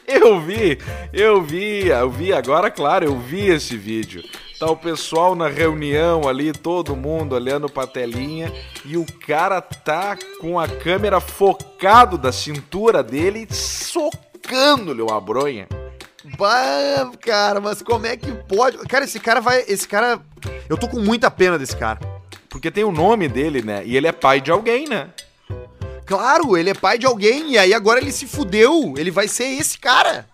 [0.07, 0.79] Eu vi,
[1.13, 4.23] eu vi, eu vi agora, claro, eu vi esse vídeo.
[4.59, 8.53] Tá o pessoal na reunião ali, todo mundo olhando pra telinha,
[8.85, 15.69] e o cara tá com a câmera focado da cintura dele, socando-lhe uma bronha.
[16.37, 18.79] Bah, cara, mas como é que pode?
[18.79, 19.65] Cara, esse cara vai.
[19.69, 20.21] Esse cara.
[20.69, 22.01] Eu tô com muita pena desse cara.
[22.51, 23.83] Porque tem o nome dele, né?
[23.85, 25.09] E ele é pai de alguém, né?
[26.05, 28.95] Claro, ele é pai de alguém e aí agora ele se fudeu.
[28.97, 30.27] Ele vai ser esse cara.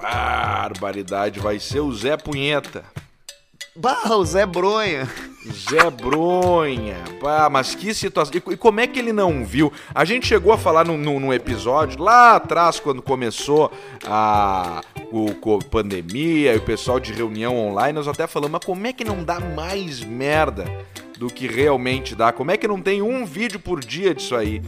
[0.00, 2.84] Barbaridade, vai ser o Zé Punheta.
[3.76, 5.08] Bah, o Zé Bronha.
[5.70, 8.34] Zé Bronha, pá, mas que situação.
[8.34, 9.72] E, como é que ele não viu?
[9.94, 13.70] A gente chegou a falar num, num- episódio lá atrás, quando começou
[14.06, 18.86] a o, co- pandemia e o pessoal de reunião online, nós até falamos, mas como
[18.86, 20.64] é que não dá mais merda
[21.18, 22.32] do que realmente dá?
[22.32, 24.60] Como é que não tem um vídeo por dia disso aí?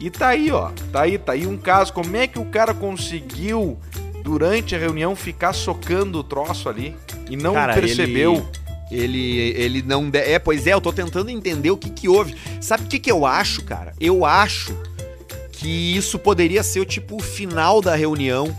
[0.00, 1.92] E tá aí, ó, tá aí, tá aí um caso.
[1.92, 3.78] Como é que o cara conseguiu,
[4.26, 6.96] durante a reunião, ficar socando o troço ali
[7.30, 8.44] e não Cara, percebeu?
[8.90, 10.10] Ele, ele não.
[10.10, 12.34] de- É, pois é, eu tô tentando entender o que que houve.
[12.60, 13.92] Sabe o que que eu acho, cara?
[14.00, 14.76] Eu acho
[15.52, 18.52] que isso poderia ser o tipo o final da reunião.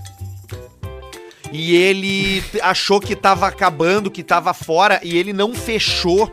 [1.51, 6.31] E ele achou que tava acabando, que tava fora, e ele não fechou.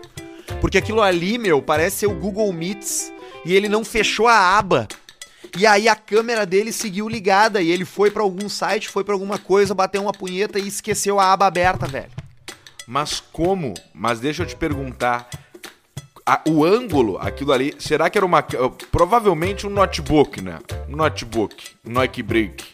[0.61, 3.12] Porque aquilo ali, meu, parece ser o Google Meets.
[3.44, 4.87] E ele não fechou a aba.
[5.56, 7.60] E aí a câmera dele seguiu ligada.
[7.62, 11.20] E ele foi pra algum site, foi pra alguma coisa, bateu uma punheta e esqueceu
[11.20, 12.10] a aba aberta, velho.
[12.86, 13.72] Mas como?
[13.94, 15.28] Mas deixa eu te perguntar.
[16.26, 18.42] a- o ângulo, aquilo ali, será que era uma.
[18.90, 20.58] Provavelmente um notebook, né?
[20.88, 21.54] Um notebook,
[21.86, 22.64] um notebook.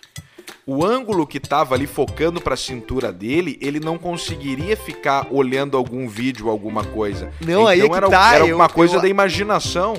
[0.65, 6.07] O ângulo que tava ali focando pra cintura dele, ele não conseguiria ficar olhando algum
[6.09, 7.33] vídeo, alguma coisa.
[7.45, 9.95] Não, aí é que era, tá, era eu- uma coisa eu- da imaginação.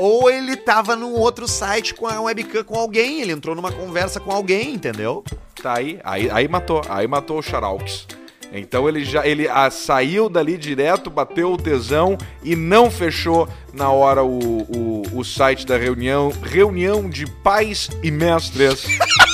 [0.00, 4.18] Ou ele tava num outro site com a webcam com alguém, ele entrou numa conversa
[4.18, 5.22] com alguém, entendeu?
[5.62, 8.06] Tá aí, aí, aí matou, aí matou o Xaraux.
[8.52, 13.92] Então ele já ele ah, saiu dali direto, bateu o tesão e não fechou na
[13.92, 18.86] hora o, o, o site da reunião, reunião de pais e mestres.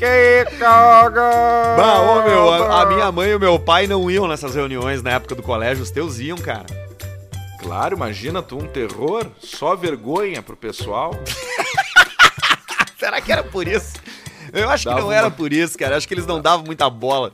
[0.00, 1.30] que caga!
[1.76, 5.02] Bah, ô, meu, a, a minha mãe e o meu pai não iam nessas reuniões
[5.02, 6.64] na época do colégio, os teus iam, cara.
[7.60, 11.12] Claro, imagina tu um terror, só vergonha pro pessoal.
[12.98, 13.94] Será que era por isso?
[14.52, 15.92] Eu acho Dava que não era uma- por isso, cara.
[15.92, 17.32] Eu acho que eles não davam muita bola.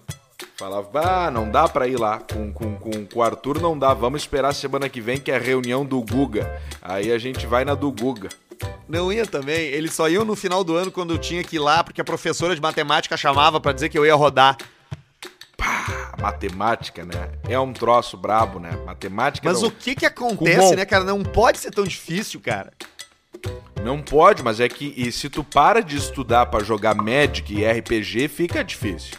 [0.58, 2.18] Falava, ah, não dá pra ir lá.
[2.18, 3.94] Com, com, com, com o Arthur não dá.
[3.94, 6.60] Vamos esperar semana que vem, que é a reunião do Guga.
[6.82, 8.28] Aí a gente vai na do Guga.
[8.88, 9.66] Não ia também.
[9.66, 12.04] Eles só iam no final do ano quando eu tinha que ir lá, porque a
[12.04, 14.56] professora de matemática chamava pra dizer que eu ia rodar.
[15.56, 17.30] Pá, matemática, né?
[17.48, 18.70] É um troço brabo, né?
[18.84, 20.74] Matemática Mas não, o que que acontece, Kumon.
[20.76, 21.04] né, cara?
[21.04, 22.72] Não pode ser tão difícil, cara.
[23.82, 27.64] não pode, mas é que e se tu para de estudar pra jogar Magic e
[27.64, 29.16] RPG, fica difícil.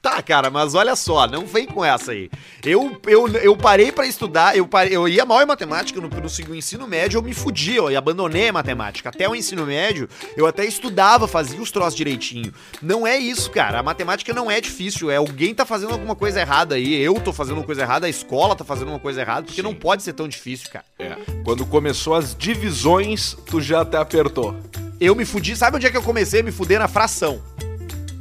[0.00, 2.30] Tá, cara, mas olha só, não vem com essa aí.
[2.64, 6.20] Eu, eu, eu parei pra estudar, eu, parei, eu ia mal em matemática no, no,
[6.48, 9.08] no ensino médio, eu me fudi, eu abandonei a matemática.
[9.08, 12.54] Até o ensino médio, eu até estudava, fazia os troços direitinho.
[12.80, 13.80] Não é isso, cara.
[13.80, 17.32] A matemática não é difícil, é alguém tá fazendo alguma coisa errada aí, eu tô
[17.32, 19.66] fazendo uma coisa errada, a escola tá fazendo uma coisa errada, porque Sim.
[19.66, 20.84] não pode ser tão difícil, cara.
[20.96, 21.16] É.
[21.44, 24.54] Quando começou as divisões, tu já até apertou.
[25.00, 26.78] Eu me fudi, sabe onde é que eu comecei a me fuder?
[26.78, 27.42] Na fração.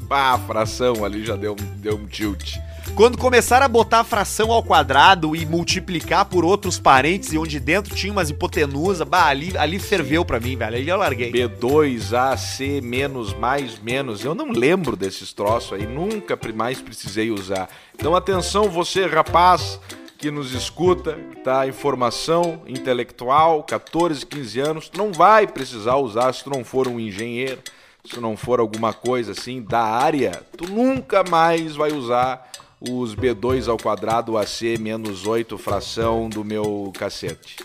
[0.08, 2.58] Pá, a fração ali já deu, deu um tilt.
[2.96, 7.60] Quando começaram a botar a fração ao quadrado e multiplicar por outros parentes e onde
[7.60, 10.76] dentro tinha umas hipotenusas, bah, ali, ali ferveu pra mim, velho.
[10.78, 11.32] Ali eu larguei.
[11.32, 14.24] B2, A, C, menos, mais, menos.
[14.24, 17.70] Eu não lembro desses troços aí, nunca mais precisei usar.
[17.94, 19.80] Então atenção você, rapaz,
[20.18, 21.68] que nos escuta, tá?
[21.68, 27.62] Informação intelectual, 14, 15 anos, não vai precisar usar se tu não for um engenheiro,
[28.08, 33.68] se não for alguma coisa assim da área, tu nunca mais vai usar os B2
[33.68, 37.58] ao quadrado AC menos 8 fração do meu cacete.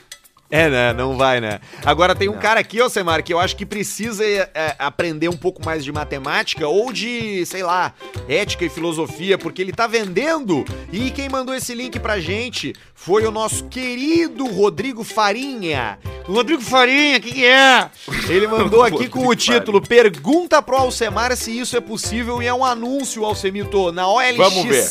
[0.52, 0.92] É, né?
[0.92, 1.60] Não vai, né?
[1.82, 2.38] Agora tem um Não.
[2.38, 5.82] cara aqui, ô Semar, que eu acho que precisa é, é, aprender um pouco mais
[5.82, 7.94] de matemática ou de, sei lá,
[8.28, 10.62] ética e filosofia, porque ele tá vendendo.
[10.92, 15.98] E quem mandou esse link pra gente foi o nosso querido Rodrigo Farinha.
[16.24, 17.90] Rodrigo Farinha, o que, que é?
[18.28, 22.52] Ele mandou aqui com o título Pergunta pro Alcemar se isso é possível e é
[22.52, 24.36] um anúncio, Alcemito, na OLX.
[24.36, 24.90] Vamos ver.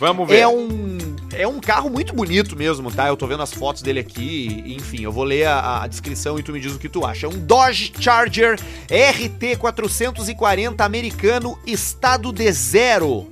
[0.00, 0.38] Vamos ver.
[0.40, 3.08] É um, é um carro muito bonito mesmo, tá?
[3.08, 6.42] Eu tô vendo as fotos dele aqui, enfim, eu vou ler a, a descrição e
[6.42, 7.26] tu me diz o que tu acha.
[7.26, 8.58] É um Dodge Charger
[8.90, 13.28] RT 440 americano, estado de zero.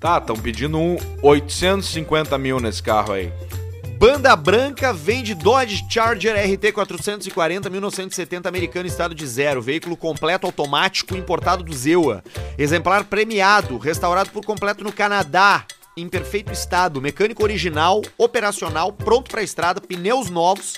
[0.00, 3.32] Tá, estão pedindo um 850 mil nesse carro aí.
[4.02, 9.62] Banda Branca vende Dodge Charger RT 440 1970 americano estado de zero.
[9.62, 12.24] Veículo completo automático importado do Zewa.
[12.58, 15.64] Exemplar premiado, restaurado por completo no Canadá.
[15.96, 20.74] Em perfeito estado, mecânico original, operacional, pronto para estrada, pneus novos.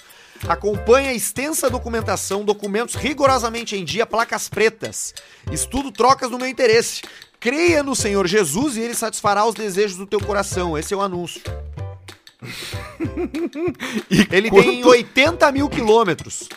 [0.49, 5.15] Acompanha extensa documentação, documentos rigorosamente em dia, placas pretas.
[5.53, 7.03] Estudo trocas no meu interesse.
[7.39, 10.77] Creia no Senhor Jesus e ele satisfará os desejos do teu coração.
[10.77, 11.41] Esse é o anúncio.
[14.31, 16.49] Ele quanto- tem 80 mil quilômetros.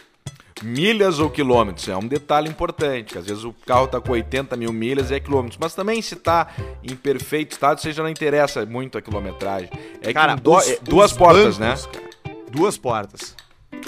[0.64, 1.88] Milhas ou quilômetros.
[1.88, 5.16] É um detalhe importante, que às vezes o carro tá com 80 mil milhas e
[5.16, 5.58] é quilômetros.
[5.62, 6.48] Mas também se tá
[6.84, 9.70] em perfeito estado, você já não interessa muito a quilometragem.
[10.02, 11.76] É Cara, que do- os- é, duas portas, bancos, né?
[11.92, 12.08] cara.
[12.52, 13.36] Duas portas.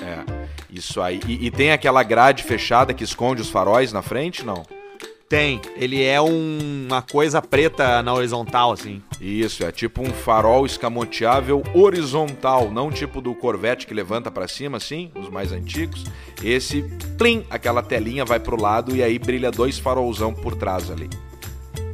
[0.01, 0.23] É,
[0.69, 1.19] isso aí.
[1.27, 4.63] E, e tem aquela grade fechada que esconde os faróis na frente, não?
[5.29, 5.61] Tem.
[5.75, 8.99] Ele é um- uma coisa preta na horizontal, assim.
[9.21, 14.77] Isso, é tipo um farol escamoteável horizontal, não tipo do Corvette que levanta pra cima,
[14.77, 16.03] assim, os mais antigos.
[16.43, 16.81] Esse,
[17.17, 21.07] plim, aquela telinha vai pro lado e aí brilha dois farolzão por trás ali.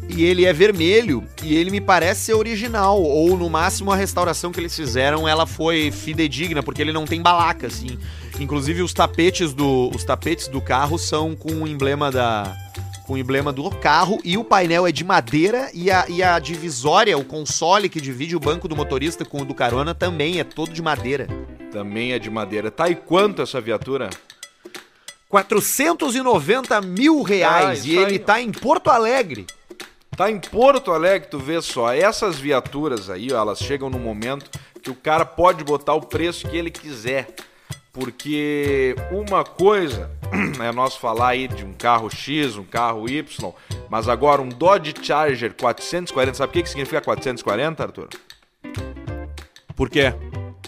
[0.08, 3.02] E ele é vermelho e ele me parece ser original.
[3.02, 7.22] Ou no máximo a restauração que eles fizeram ela foi fidedigna, porque ele não tem
[7.22, 7.98] balaca, assim.
[8.40, 12.56] Inclusive os tapetes do, os tapetes do carro são com o emblema da.
[13.06, 16.40] Com o emblema do carro e o painel é de madeira e a, e a
[16.40, 20.44] divisória, o console que divide o banco do motorista com o do carona também é
[20.44, 21.28] todo de madeira.
[21.72, 22.72] Também é de madeira.
[22.72, 24.10] Tá, e quanto essa viatura?
[25.30, 28.20] 490 mil reais Ah, e ele aí.
[28.20, 29.46] tá em Porto Alegre.
[30.18, 34.50] Tá em Porto Alegre, tu vê só, essas viaturas aí, ó, elas chegam no momento
[34.82, 37.28] que o cara pode botar o preço que ele quiser.
[37.92, 40.10] Porque uma coisa
[40.64, 43.54] é nós falar aí de um carro X, um carro Y,
[43.90, 48.10] mas agora um Dodge Charger 440, sabe o que que significa 440, Arthur?
[49.76, 50.14] Por quê?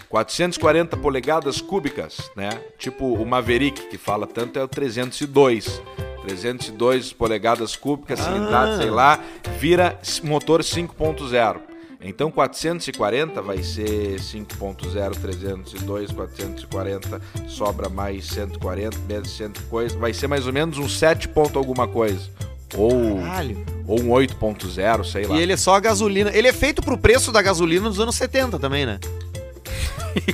[0.08, 2.50] 440 polegadas cúbicas, né?
[2.78, 5.82] Tipo o Maverick, que fala tanto, é o 302.
[6.22, 9.18] 302 polegadas cúbicas, cilindrada, sei lá,
[9.58, 11.67] vira motor 5.0.
[12.00, 20.28] Então 440 vai ser 5.0, 302, 440, sobra mais 140, menos 100 coisa, vai ser
[20.28, 22.30] mais ou menos um 7 ponto alguma coisa.
[22.76, 23.64] Ou, Caralho.
[23.86, 25.36] ou um 8.0, sei lá.
[25.36, 26.30] E ele é só a gasolina.
[26.32, 29.00] Ele é feito pro preço da gasolina dos anos 70 também, né?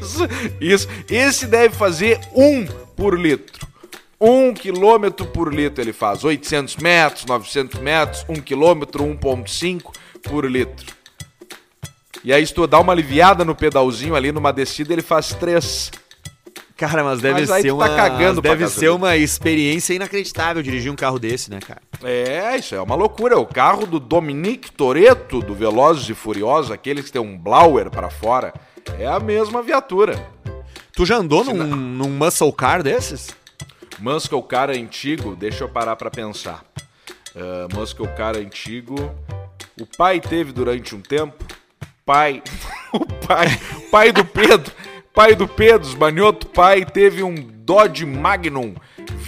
[0.00, 0.28] Isso,
[0.60, 0.88] isso.
[1.08, 3.66] Esse deve fazer um por litro.
[4.20, 6.24] Um quilômetro por litro ele faz.
[6.24, 10.99] 800 metros, 900 metros, um quilômetro, 1,5 por litro.
[12.24, 15.90] E aí, se tu dá uma aliviada no pedalzinho ali numa descida, ele faz 3.
[16.76, 18.08] Cara, mas deve Mas ser tá uma pra
[18.40, 21.82] deve ser uma experiência inacreditável dirigir um carro desse, né, cara?
[22.02, 23.38] É, isso é uma loucura.
[23.38, 28.08] O carro do Dominique Toretto, do Velozes e Furiosos, aqueles que tem um blower pra
[28.08, 28.54] fora,
[28.98, 30.26] é a mesma viatura.
[30.96, 33.28] Tu já andou num, num muscle car desses?
[34.00, 36.64] Muscle Car antigo, deixa eu parar pra pensar.
[37.34, 38.96] Uh, Muscle Car antigo.
[39.78, 41.44] O pai teve durante um tempo.
[42.10, 42.42] Pai.
[42.92, 43.46] o pai.
[43.88, 44.72] Pai do Pedro.
[45.14, 48.74] Pai do Pedro, Esmanhoto pai, teve um Dodge Magnum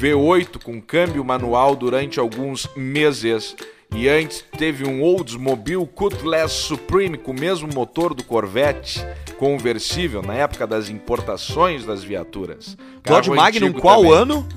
[0.00, 3.54] V8 com câmbio manual durante alguns meses.
[3.94, 9.00] E antes teve um Oldsmobile Cutlass Supreme com o mesmo motor do Corvette,
[9.38, 12.76] conversível, na época das importações das viaturas.
[13.04, 14.12] Dodge Magnum, qual também.
[14.16, 14.48] ano?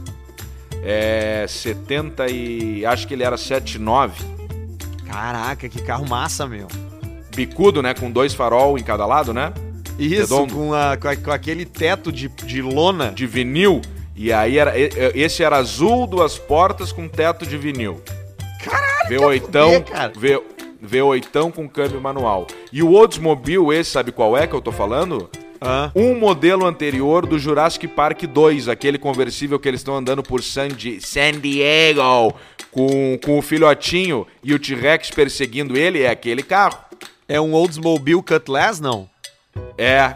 [0.82, 2.84] É 70 e.
[2.88, 4.24] Acho que ele era 79.
[5.06, 6.68] Caraca, que carro massa, meu.
[7.36, 7.94] Bicudo, né?
[7.94, 9.54] Com dois farol em cada lado, né?
[10.00, 10.54] Isso, Redondo.
[10.54, 13.12] com, a- com a- com aquele teto de, de lona.
[13.12, 13.82] De vinil.
[14.16, 14.74] E aí era.
[14.78, 18.02] Esse era azul, duas portas com teto de vinil.
[18.64, 20.14] Caralho, V8, fuder, cara.
[20.16, 20.42] V,
[20.84, 22.48] V8 com câmbio manual.
[22.72, 25.30] E o Oldsmobile, esse sabe qual é que eu tô falando?
[25.62, 30.44] Ah, Um modelo anterior do Jurassic Park 2, aquele conversível que eles estão andando por
[30.44, 32.34] San, Di- San Diego
[32.72, 36.78] com, com o filhotinho e o T-Rex perseguindo ele, é aquele carro.
[37.28, 39.10] É um Oldsmobile Cutlass, não?
[39.78, 40.14] É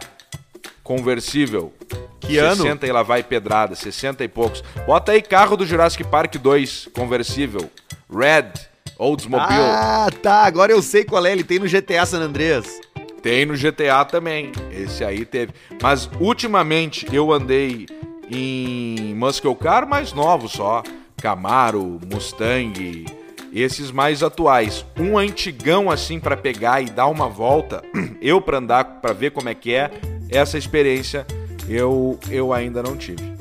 [0.83, 1.73] conversível.
[2.19, 2.63] Que ano?
[2.63, 4.63] 60 e lá vai pedrada, 60 e poucos.
[4.85, 7.69] Bota aí carro do Jurassic Park 2, conversível.
[8.11, 8.51] Red,
[8.97, 9.49] Oldsmobile.
[9.49, 12.79] Ah, tá, agora eu sei qual é, ele tem no GTA San Andreas.
[13.21, 14.51] Tem no GTA também.
[14.71, 15.53] Esse aí teve.
[15.81, 17.87] Mas ultimamente eu andei
[18.29, 20.83] em Muscle Car mais novos só.
[21.17, 23.05] Camaro, Mustang,
[23.53, 24.85] esses mais atuais.
[24.97, 27.83] Um antigão assim pra pegar e dar uma volta,
[28.21, 29.91] eu pra andar, pra ver como é que é,
[30.29, 31.25] essa experiência
[31.67, 33.33] eu eu ainda não tive.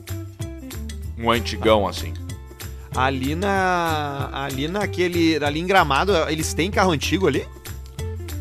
[1.18, 2.12] Um antigão assim.
[2.94, 4.28] Ali na.
[4.32, 5.42] Ali naquele.
[5.44, 7.46] Ali em Gramado, eles têm carro antigo ali?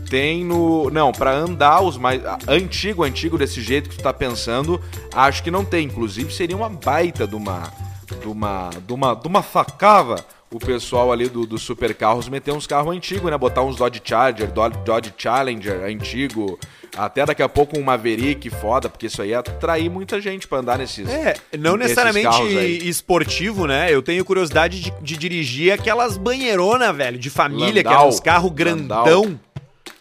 [0.10, 0.89] Tem no.
[0.89, 2.21] Não, pra andar os mais.
[2.47, 4.82] Antigo, antigo desse jeito que tu tá pensando,
[5.13, 5.86] acho que não tem.
[5.86, 7.71] Inclusive, seria uma baita de uma.
[8.19, 8.69] De uma.
[8.86, 12.95] De uma, de uma facava o pessoal ali do, do Super Carros meter uns carros
[12.95, 13.38] antigos, né?
[13.38, 16.57] Botar uns Dodge Charger, Dodge, Challenger antigo.
[16.95, 20.60] Até daqui a pouco um Maverick foda, porque isso aí ia atrair muita gente pra
[20.60, 21.07] andar nesses.
[21.07, 23.93] É, não necessariamente esportivo, né?
[23.93, 28.51] Eu tenho curiosidade de, de dirigir aquelas banheironas, velho, de família, que Landau, uns carros
[28.51, 29.03] grandão.
[29.03, 29.39] Landau.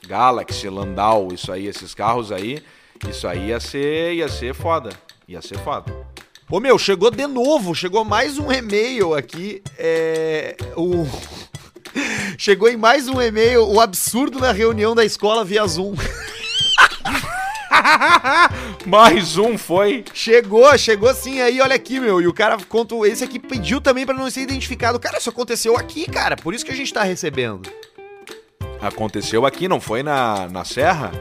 [0.07, 2.63] Galaxy, Landau, isso aí, esses carros aí.
[3.09, 4.91] Isso aí ia ser, ia ser foda.
[5.29, 5.93] Ia ser foda.
[6.49, 9.63] Ô meu, chegou de novo, chegou mais um e-mail aqui.
[9.77, 10.57] É.
[10.77, 11.05] O.
[12.39, 15.95] Chegou em mais um e-mail, o absurdo na reunião da escola via Zoom.
[18.85, 20.05] Mais um foi.
[20.13, 22.21] Chegou, chegou sim aí, olha aqui, meu.
[22.21, 22.95] E o cara conta.
[23.07, 25.01] Esse aqui pediu também pra não ser identificado.
[25.01, 26.37] Cara, isso aconteceu aqui, cara.
[26.37, 27.71] Por isso que a gente tá recebendo.
[28.81, 31.13] Aconteceu aqui, não foi na, na Serra?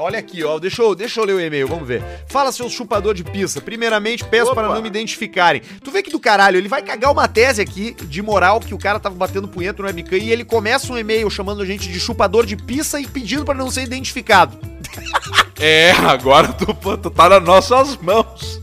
[0.00, 0.58] Olha aqui, ó.
[0.58, 2.02] Deixa eu, deixa eu ler o e-mail, vamos ver.
[2.26, 3.60] Fala, seu chupador de pizza.
[3.60, 4.62] Primeiramente, peço Opa.
[4.62, 5.60] para não me identificarem.
[5.82, 8.78] Tu vê que do caralho, ele vai cagar uma tese aqui de moral que o
[8.78, 12.00] cara tava batendo punheta no webcam e ele começa um e-mail chamando a gente de
[12.00, 14.58] chupador de pizza e pedindo pra não ser identificado.
[15.62, 18.59] É, agora tu, tu tá nas nossas mãos.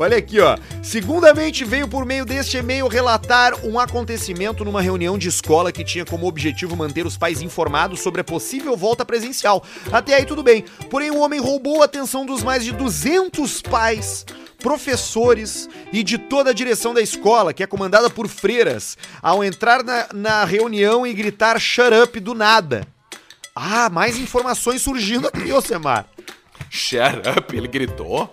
[0.00, 0.56] Olha aqui, ó.
[0.82, 6.06] Segundamente, veio por meio deste e-mail relatar um acontecimento numa reunião de escola que tinha
[6.06, 9.62] como objetivo manter os pais informados sobre a possível volta presencial.
[9.92, 10.64] Até aí tudo bem.
[10.88, 14.24] Porém, o homem roubou a atenção dos mais de 200 pais,
[14.62, 19.84] professores e de toda a direção da escola, que é comandada por freiras, ao entrar
[19.84, 22.86] na, na reunião e gritar shut up do nada.
[23.54, 26.06] Ah, mais informações surgindo aqui, ô Semar.
[26.70, 28.32] Shut up, ele gritou.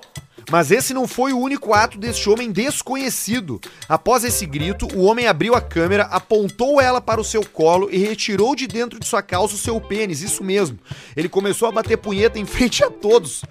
[0.49, 3.59] Mas esse não foi o único ato deste homem desconhecido.
[3.87, 7.97] Após esse grito, o homem abriu a câmera, apontou ela para o seu colo e
[7.97, 10.79] retirou de dentro de sua calça o seu pênis, isso mesmo.
[11.15, 13.43] Ele começou a bater punheta em frente a todos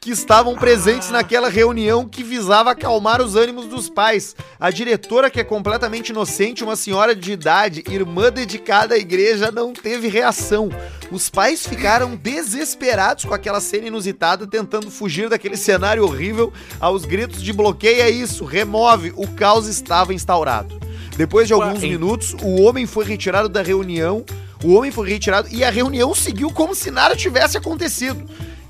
[0.00, 4.36] que estavam presentes naquela reunião que visava acalmar os ânimos dos pais.
[4.58, 9.72] A diretora, que é completamente inocente, uma senhora de idade, irmã dedicada à igreja, não
[9.72, 10.70] teve reação.
[11.10, 17.42] Os pais ficaram desesperados com aquela cena inusitada, tentando fugir daquele cenário horrível aos gritos
[17.42, 20.78] de bloqueia isso, remove, o caos estava instaurado.
[21.16, 24.24] Depois de alguns minutos, o homem foi retirado da reunião.
[24.62, 28.24] O homem foi retirado e a reunião seguiu como se nada tivesse acontecido.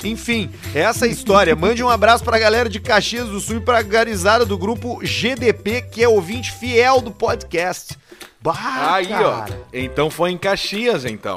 [0.05, 1.57] Enfim, essa é a história.
[1.57, 5.82] Mande um abraço pra galera de Caxias do Sul e pra garizada do grupo GDP,
[5.82, 7.96] que é ouvinte fiel do podcast.
[8.40, 9.44] Bah, Aí, ó.
[9.72, 11.36] Então foi em Caxias, então.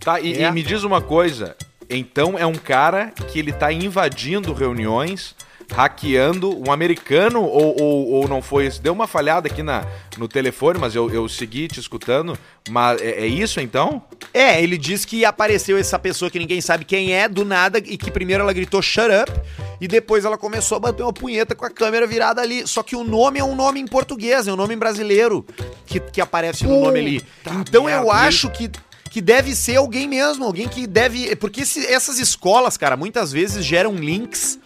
[0.00, 0.48] Tá, e, É.
[0.48, 1.56] e me diz uma coisa.
[1.88, 5.34] Então é um cara que ele tá invadindo reuniões,
[5.72, 8.80] hackeando um americano ou, ou, ou não foi isso?
[8.82, 9.84] Deu uma falhada aqui na,
[10.18, 12.38] no telefone, mas eu, eu segui te escutando.
[12.68, 14.02] Mas é, é isso então?
[14.34, 17.96] É, ele diz que apareceu essa pessoa que ninguém sabe quem é, do nada, e
[17.96, 19.32] que primeiro ela gritou shut up,
[19.80, 22.66] e depois ela começou a bater uma punheta com a câmera virada ali.
[22.66, 25.44] Só que o nome é um nome em português, é um nome em brasileiro
[25.86, 27.24] que, que aparece no nome ali.
[27.60, 28.70] Então merda, eu acho que.
[29.10, 31.34] Que deve ser alguém mesmo, alguém que deve.
[31.34, 34.56] Porque esse- essas escolas, cara, muitas vezes geram links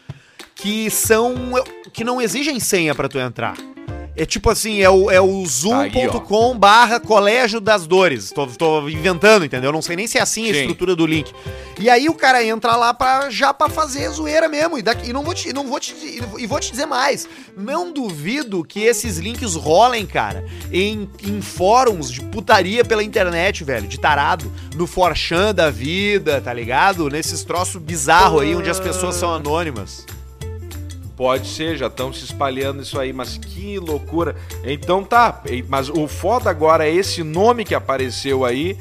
[0.64, 1.34] que são.
[1.92, 3.54] que não exigem senha pra tu entrar.
[4.16, 8.30] É tipo assim, é o, é o zoom.com barra colégio das dores.
[8.30, 9.70] Tô, tô inventando, entendeu?
[9.72, 10.60] Não sei nem se é assim a Sim.
[10.60, 11.34] estrutura do link.
[11.78, 14.78] E aí o cara entra lá pra, já pra fazer zoeira mesmo.
[14.78, 15.94] E, daqui, e não vou te, não vou te,
[16.38, 17.28] e vou te dizer mais.
[17.54, 23.86] Não duvido que esses links rolem, cara, em, em fóruns de putaria pela internet, velho,
[23.86, 24.50] de tarado.
[24.76, 27.10] No Forchan da vida, tá ligado?
[27.10, 30.06] Nesses troços bizarros aí onde as pessoas são anônimas.
[31.16, 34.34] Pode ser, já estão se espalhando isso aí, mas que loucura.
[34.64, 38.76] Então tá, mas o foda agora é esse nome que apareceu aí,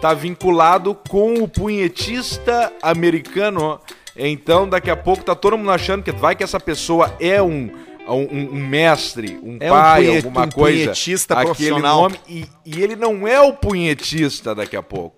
[0.00, 3.78] tá vinculado com o punhetista americano.
[4.16, 7.70] Então daqui a pouco tá todo mundo achando que vai que essa pessoa é um,
[8.08, 10.84] um, um mestre, um É um pai, punhet- alguma um coisa.
[10.84, 12.02] punhetista aquele profissional.
[12.02, 15.16] nome e, e ele não é o punhetista daqui a pouco.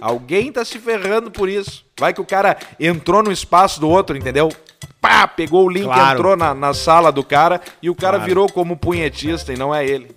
[0.00, 1.84] Alguém tá se ferrando por isso.
[1.98, 4.48] Vai que o cara entrou no espaço do outro, entendeu?
[5.00, 6.18] Pá, pegou o link, Claro.
[6.18, 8.28] entrou na, na sala do cara e o cara Claro.
[8.28, 10.08] virou como punhetista e não é ele.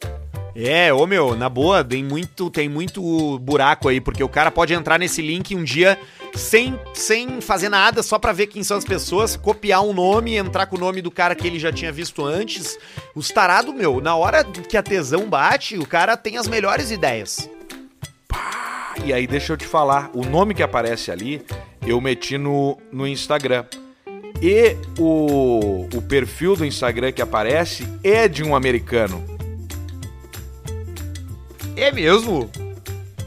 [0.53, 4.73] É, ô meu, na boa, tem muito, tem muito buraco aí, porque o cara pode
[4.73, 5.97] entrar nesse link um dia
[6.35, 10.65] sem, sem fazer nada, só pra ver quem são as pessoas, copiar um nome, entrar
[10.65, 12.77] com o nome do cara que ele já tinha visto antes.
[13.15, 17.49] Os tarados, meu, na hora que a tesão bate, o cara tem as melhores ideias.
[19.05, 21.41] E aí, deixa eu te falar, o nome que aparece ali,
[21.87, 23.63] eu meti no, no Instagram.
[24.41, 29.23] E o, o perfil do Instagram que aparece é de um americano.
[31.75, 32.49] É mesmo?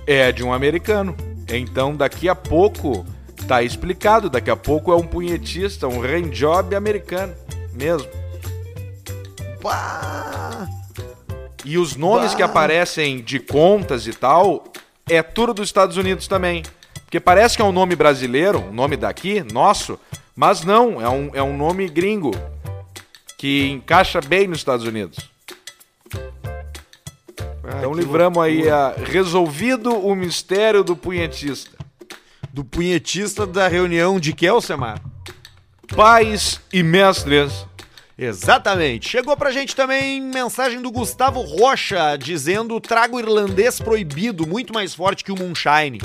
[0.06, 1.16] É de um americano.
[1.48, 3.06] Então, daqui a pouco,
[3.46, 7.34] tá explicado, daqui a pouco é um punhetista, um handjob americano
[7.72, 8.08] mesmo.
[9.60, 10.68] Pá!
[11.64, 12.36] E os nomes Bah.
[12.36, 14.64] que aparecem de contas e tal,
[15.08, 16.62] é tudo dos Estados Unidos também.
[17.04, 19.98] Porque parece que é um nome brasileiro, um nome daqui, nosso,
[20.34, 22.32] mas não, é um, é um nome gringo.
[23.38, 25.18] Que encaixa bem nos Estados Unidos.
[27.78, 28.76] Então que livramos aí loucura.
[28.76, 31.76] a, resolvido o mistério do punhetista.
[32.52, 35.00] Do punhetista da reunião de Kelsemar.
[35.94, 37.66] Pais e mestres.
[38.16, 39.08] Exatamente.
[39.08, 45.24] Chegou pra gente também mensagem do Gustavo Rocha dizendo trago irlandês proibido, muito mais forte
[45.24, 45.98] que o Moonshine.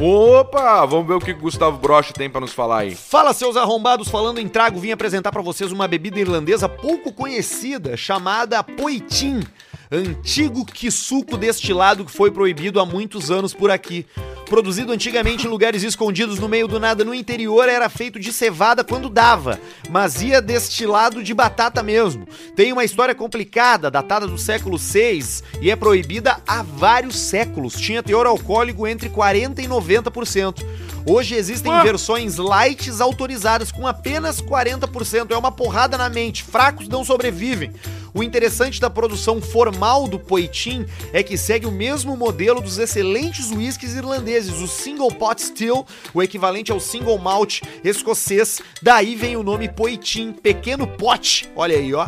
[0.00, 2.94] Opa, vamos ver o que o Gustavo Broche tem pra nos falar aí.
[2.94, 7.96] Fala, seus arrombados, falando em trago, vim apresentar pra vocês uma bebida irlandesa pouco conhecida,
[7.96, 9.40] chamada Poitin,
[9.92, 14.06] antigo quisuco destilado que foi proibido há muitos anos por aqui.
[14.46, 18.82] Produzido antigamente em lugares escondidos no meio do nada no interior, era feito de cevada
[18.84, 22.26] quando dava, mas ia destilado de batata mesmo.
[22.54, 27.74] Tem uma história complicada, datada do século VI, e é proibida há vários séculos.
[27.74, 30.62] Tinha teor alcoólico entre 40% e 90%.
[31.06, 31.82] Hoje existem Ah.
[31.82, 35.32] versões lights autorizadas com apenas 40%.
[35.32, 36.44] É uma porrada na mente.
[36.44, 37.72] Fracos não sobrevivem.
[38.14, 43.50] O interessante da produção formal do Poitin é que segue o mesmo modelo dos excelentes
[43.50, 48.60] whiskies irlandeses, o Single Pot Still, o equivalente ao Single Malt escocês.
[48.82, 51.50] Daí vem o nome Poitin, pequeno pote.
[51.56, 52.06] Olha aí, ó.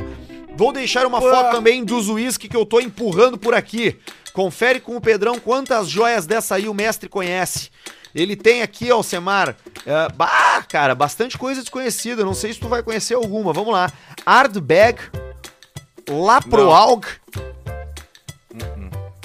[0.56, 3.98] Vou deixar uma foto também dos whisky que eu tô empurrando por aqui.
[4.32, 7.70] Confere com o Pedrão quantas joias dessa aí o mestre conhece.
[8.14, 12.24] Ele tem aqui, ó, Semar, é, bah, cara, bastante coisa desconhecida.
[12.24, 13.52] Não sei se tu vai conhecer alguma.
[13.52, 13.90] Vamos lá.
[14.24, 14.98] Ardbeg,
[16.08, 17.06] Laproalg,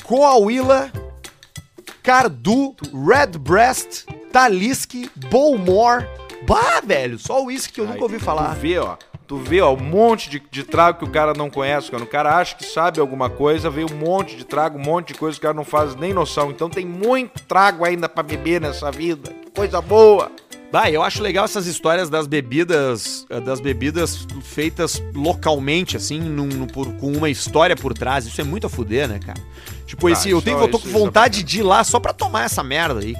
[0.04, 0.92] Coahuila,
[2.02, 4.94] Cardu, Redbreast, Talisk,
[5.30, 6.08] Bowmore.
[6.48, 8.56] Bah, velho, só o uísque que eu Aí, nunca ouvi falar.
[8.56, 8.98] Tu vê, ó.
[9.28, 11.92] Tu vê, ó, um monte de, de trago que o cara não conhece.
[11.92, 15.14] Quando o cara acha que sabe alguma coisa, vê um monte de trago, um monte
[15.14, 16.50] de coisa que o cara não faz nem noção.
[16.50, 19.32] Então tem muito trago ainda pra beber nessa vida.
[19.32, 20.32] Que Coisa boa.
[20.72, 26.46] Bah, eu acho legal essas histórias das bebidas, eh, das bebidas feitas localmente, assim, num-
[26.46, 28.28] num- por- com uma história por trás.
[28.28, 29.40] Isso é muito a fuder, né, cara?
[29.88, 32.14] Tipo, Ah, esse, eu tenho, eu tô com é vontade de ir lá só pra
[32.14, 33.16] tomar essa merda aí.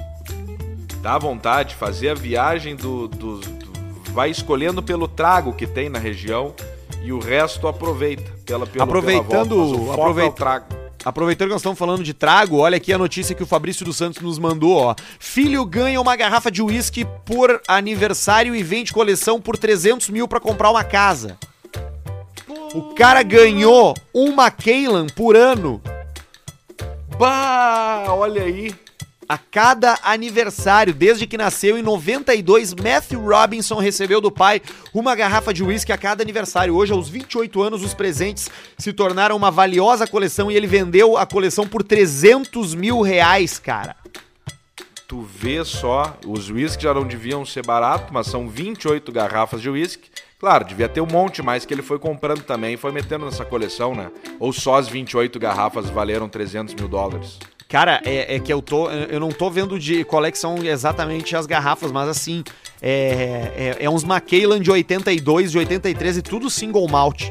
[1.02, 3.70] Dá vontade, fazer a viagem do, do- do-
[4.12, 6.52] Vai escolhendo pelo trago que tem na região
[7.02, 8.30] e o resto aproveita.
[8.44, 10.66] Pela, pela, Aproveitando- pela volta, é aproveita- trago.
[11.04, 13.96] Aproveitando que nós estamos falando de trago, olha aqui a notícia que o Fabrício dos
[13.96, 14.94] Santos nos mandou, ó.
[15.18, 20.40] Filho ganha uma garrafa de uísque por aniversário e vende coleção por 300 mil pra
[20.40, 21.38] comprar uma casa.
[22.74, 25.82] O cara ganhou uma Keylan por ano
[27.20, 28.74] Bah, olha aí.
[29.30, 30.92] A cada aniversário.
[30.92, 34.60] Desde que nasceu em 92, Matthew Robinson recebeu do pai
[34.92, 36.74] uma garrafa de uísque a cada aniversário.
[36.74, 41.24] Hoje, aos 28 anos, os presentes se tornaram uma valiosa coleção e ele vendeu a
[41.24, 43.94] coleção por 300 mil reais, cara.
[45.06, 49.70] Tu vê só, os uísques já não deviam ser baratos, mas são 28 garrafas de
[49.70, 50.10] uísque.
[50.40, 53.44] Claro, devia ter um monte mais que ele foi comprando também e foi metendo nessa
[53.44, 54.10] coleção, né?
[54.40, 57.38] Ou só as 28 garrafas valeram 300 mil dólares.
[57.70, 58.90] Cara, é, é que eu tô.
[58.90, 62.42] Eu não tô vendo de qual é que são exatamente as garrafas, mas assim,
[62.82, 67.30] é, é, é uns Macallan de 82, de 83 e tudo single malt.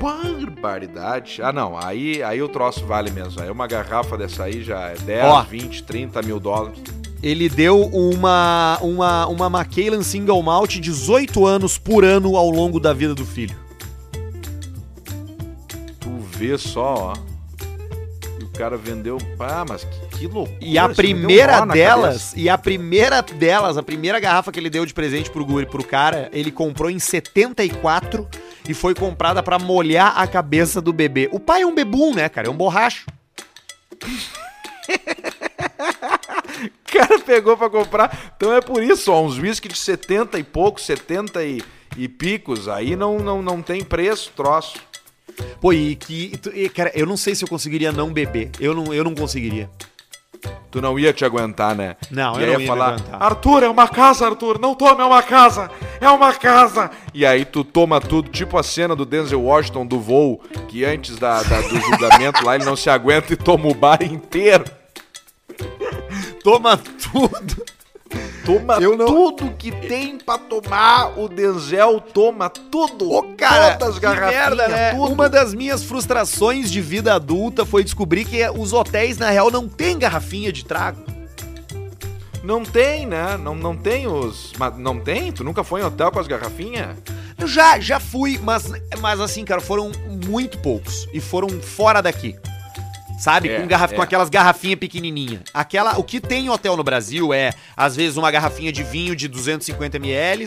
[0.00, 1.40] Barbaridade.
[1.42, 3.40] Ah, não, aí, aí o troço vale mesmo.
[3.40, 5.42] Aí uma garrafa dessa aí já é 10, Ó.
[5.42, 6.80] 20, 30 mil dólares.
[7.22, 12.92] Ele deu uma, uma, uma Macallan single malt 18 anos por ano ao longo da
[12.92, 13.56] vida do filho.
[16.00, 17.35] Tu vê só, ó.
[18.56, 19.18] O cara vendeu.
[19.38, 20.58] Ah, mas que, que loucura.
[20.62, 24.86] E a primeira na delas, e a primeira delas, a primeira garrafa que ele deu
[24.86, 28.26] de presente pro guri, pro cara, ele comprou em 74
[28.66, 31.28] e foi comprada pra molhar a cabeça do bebê.
[31.32, 32.48] O pai é um bebum, né, cara?
[32.48, 33.04] É um borracho.
[34.02, 34.06] O
[36.90, 38.32] cara pegou pra comprar.
[38.38, 41.62] Então é por isso, ó, uns whisky de 70 e pouco, 70 e,
[41.94, 42.68] e picos.
[42.68, 44.78] Aí não, não, não tem preço, troço.
[45.60, 46.38] Pô, e que.
[46.54, 48.50] e, cara, eu não sei se eu conseguiria não beber.
[48.60, 49.68] Eu não, eu não conseguiria.
[50.70, 51.96] Tu não ia te aguentar, né?
[52.10, 52.96] Não, e eu aí não ia falar.
[53.12, 55.70] Arthur, é uma casa, Arthur, não tome, é uma casa,
[56.00, 56.90] é uma casa.
[57.14, 61.16] E aí tu toma tudo, tipo a cena do Denzel Washington do voo, que antes
[61.16, 64.64] da, da- do julgamento lá ele não se aguenta e toma o bar inteiro.
[66.44, 67.64] Toma tudo.
[68.46, 73.10] Toma Eu não- tudo que tem pra tomar, o Denzel toma tudo.
[73.12, 74.90] Ô, cara, todas as merda, né?
[74.94, 75.12] tudo.
[75.12, 79.68] Uma das minhas frustrações de vida adulta foi descobrir que os hotéis, na real, não
[79.68, 81.02] tem garrafinha de trago.
[82.42, 83.36] Não tem, né?
[83.36, 84.52] Não, não tem os...
[84.56, 85.32] Mas não tem?
[85.32, 86.96] Tu nunca foi em hotel com as garrafinhas?
[87.36, 88.70] Eu já, já fui, mas,
[89.00, 89.90] mas assim, cara, foram
[90.28, 91.08] muito poucos.
[91.12, 92.36] E foram fora daqui.
[93.18, 93.48] Sabe?
[93.48, 93.92] É, com, garraf...
[93.92, 93.96] é.
[93.96, 95.42] com aquelas garrafinhas pequenininha.
[95.52, 99.16] Aquela, o que tem em hotel no Brasil é, às vezes, uma garrafinha de vinho
[99.16, 100.46] de 250 ml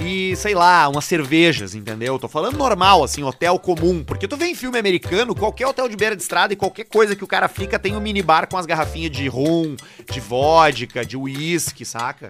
[0.00, 2.18] e, sei lá, umas cervejas, entendeu?
[2.18, 4.02] Tô falando normal, assim, hotel comum.
[4.02, 7.14] Porque tu vê em filme americano, qualquer hotel de beira de estrada e qualquer coisa
[7.14, 9.76] que o cara fica tem um minibar com as garrafinhas de rum,
[10.10, 12.28] de vodka, de uísque, saca?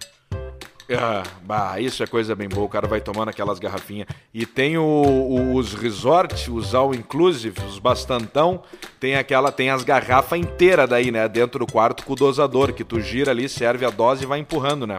[0.90, 2.64] Ah, bah, isso é coisa bem boa.
[2.64, 4.08] O cara vai tomando aquelas garrafinhas.
[4.32, 8.62] E tem o- o- os resorts, os all inclusive, os bastantão.
[8.98, 11.28] Tem aquela, tem as garrafas inteiras daí, né?
[11.28, 14.38] Dentro do quarto com o dosador, que tu gira ali, serve a dose e vai
[14.38, 14.98] empurrando, né?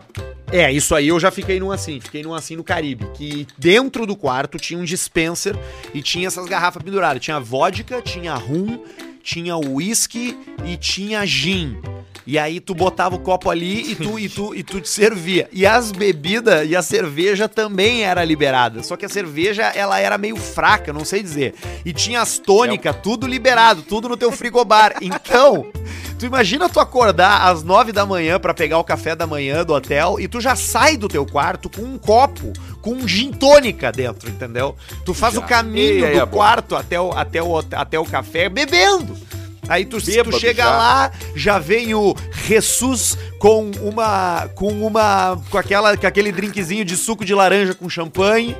[0.52, 4.06] É, isso aí eu já fiquei num assim, fiquei num assim no Caribe, que dentro
[4.06, 5.56] do quarto tinha um dispenser
[5.94, 7.22] e tinha essas garrafas penduradas.
[7.24, 8.84] Tinha vodka, tinha rum,
[9.24, 11.78] tinha whisky e tinha gin.
[12.30, 15.50] E aí tu botava o copo ali e tu, e tu, e tu te servia.
[15.52, 18.84] E as bebidas e a cerveja também era liberada.
[18.84, 21.56] Só que a cerveja, ela era meio fraca, não sei dizer.
[21.84, 24.94] E tinha as tônicas, tudo liberado, tudo no teu frigobar.
[25.02, 25.72] Então,
[26.20, 29.74] tu imagina tu acordar às nove da manhã pra pegar o café da manhã do
[29.74, 33.92] hotel e tu já sai do teu quarto com um copo, com um gin tônica
[33.92, 34.76] dentro, entendeu?
[35.04, 35.40] Tu faz Já.
[35.40, 39.18] o caminho E aí do é quarto até o, até, o, até o café bebendo.
[39.70, 40.70] Aí tu, Bêbado tu chega já.
[40.72, 42.16] lá, já vem o
[42.48, 47.88] Jesus com uma com uma com aquela com aquele drinkzinho de suco de laranja com
[47.88, 48.58] champanhe,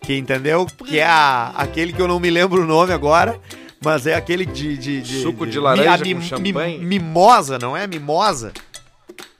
[0.00, 0.64] que entendeu?
[0.86, 3.38] Que é a, aquele que eu não me lembro o nome agora,
[3.84, 6.78] mas é aquele de, de, de- Suco de laranja mi- a com champanhe?
[6.78, 7.86] mimosa, não é?
[7.88, 8.52] Mimosa.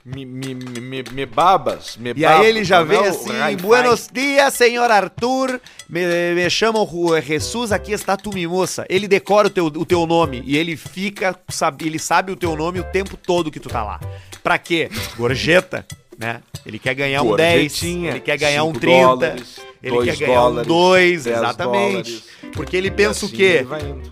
[0.05, 3.31] Me, me, me, me babas, me E aí ele já é vem assim,
[3.61, 6.01] buenos dias, senhor Arthur, me,
[6.35, 6.85] me chamam
[7.25, 8.85] Jesus, aqui está tu mi moça.
[8.89, 12.53] Ele decora o teu, o teu nome e ele fica, sabe, ele sabe o teu
[12.53, 14.01] nome o tempo todo que tu tá lá.
[14.43, 14.89] Pra quê?
[15.15, 15.85] Gorjeta,
[16.17, 16.41] né?
[16.65, 20.17] Ele quer ganhar um 10, Gorjetinha, ele quer ganhar um cinco 30, dólares, ele quer
[20.17, 22.11] ganhar um dólares, 2, dez exatamente.
[22.11, 22.23] dólares.
[22.53, 23.65] Porque ele pensa assim o quê?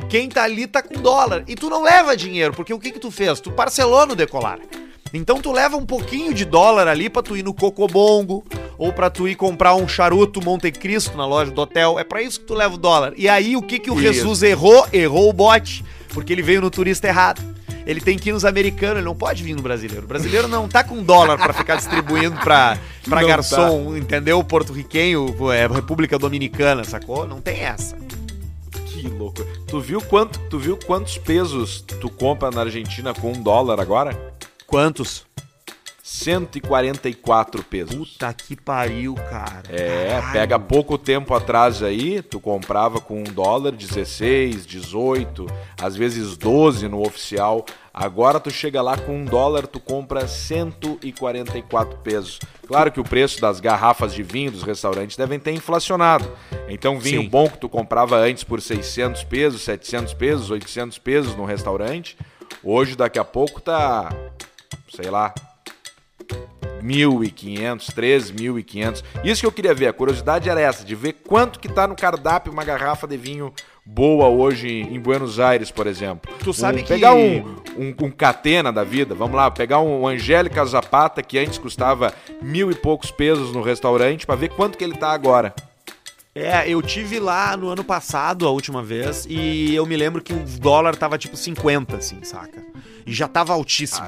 [0.09, 1.43] Quem tá ali tá com dólar.
[1.49, 3.41] E tu não leva dinheiro, porque o que que tu fez?
[3.41, 4.59] Tu parcelou no decolar.
[5.14, 8.45] Então tu leva um pouquinho de dólar ali pra tu ir no Cocobongo,
[8.78, 11.99] ou pra tu ir comprar um charuto Monte Cristo na loja do hotel.
[11.99, 13.14] É pra isso que tu leva o dólar.
[13.18, 14.14] E aí o que que o Isso.
[14.14, 14.88] Jesus errou?
[14.93, 15.84] Errou o bote,
[16.14, 17.41] porque ele veio no turista errado.
[17.86, 20.05] Ele tem que ir nos americanos, ele não pode vir no brasileiro.
[20.05, 24.41] O brasileiro não tá com dólar pra ficar distribuindo pra, pra Não garçom, entendeu?
[24.43, 27.28] Porto-riquenho, é, República Dominicana, sacou?
[27.28, 27.97] Não tem essa.
[28.86, 29.43] Que louco.
[29.68, 34.30] Tu viu quanto, tu viu quantos pesos tu compra na Argentina com um dólar agora?
[34.72, 35.26] Quantos?
[36.01, 38.11] 144 pesos.
[38.11, 39.63] Puta que pariu, cara.
[39.67, 40.32] É, Caralho.
[40.32, 45.45] pega pouco tempo atrás aí, tu comprava com um dólar 16, 18,
[45.82, 47.65] às vezes 12 no oficial.
[47.93, 52.39] Agora tu chega lá com um dólar, tu compra 144 pesos.
[52.65, 56.32] Claro que o preço das garrafas de vinho dos restaurantes devem ter inflacionado.
[56.69, 57.28] Então vinho Sim.
[57.28, 62.17] bom que tu comprava antes por 600 pesos, 700 pesos, 800 pesos no restaurante,
[62.63, 64.09] hoje daqui a pouco tá,
[64.93, 65.33] sei lá,
[66.81, 69.03] 1.500, 3.500.
[69.23, 71.95] Isso que eu queria ver, a curiosidade era essa, de ver quanto que tá no
[71.95, 73.53] cardápio uma garrafa de vinho
[73.85, 76.31] boa hoje em Buenos Aires, por exemplo.
[76.43, 80.07] Tu sabe um, que- Pegar um, um, um Catena da vida, vamos lá, pegar um
[80.07, 84.83] Angélica Zapata, que antes custava mil e poucos pesos no restaurante, pra ver quanto que
[84.83, 85.53] ele tá agora.
[86.33, 90.31] É, eu tive lá no ano passado, a última vez, e eu me lembro que
[90.33, 92.70] o dólar tava tipo 50, assim, saca?
[93.05, 94.07] E já tava altíssimo.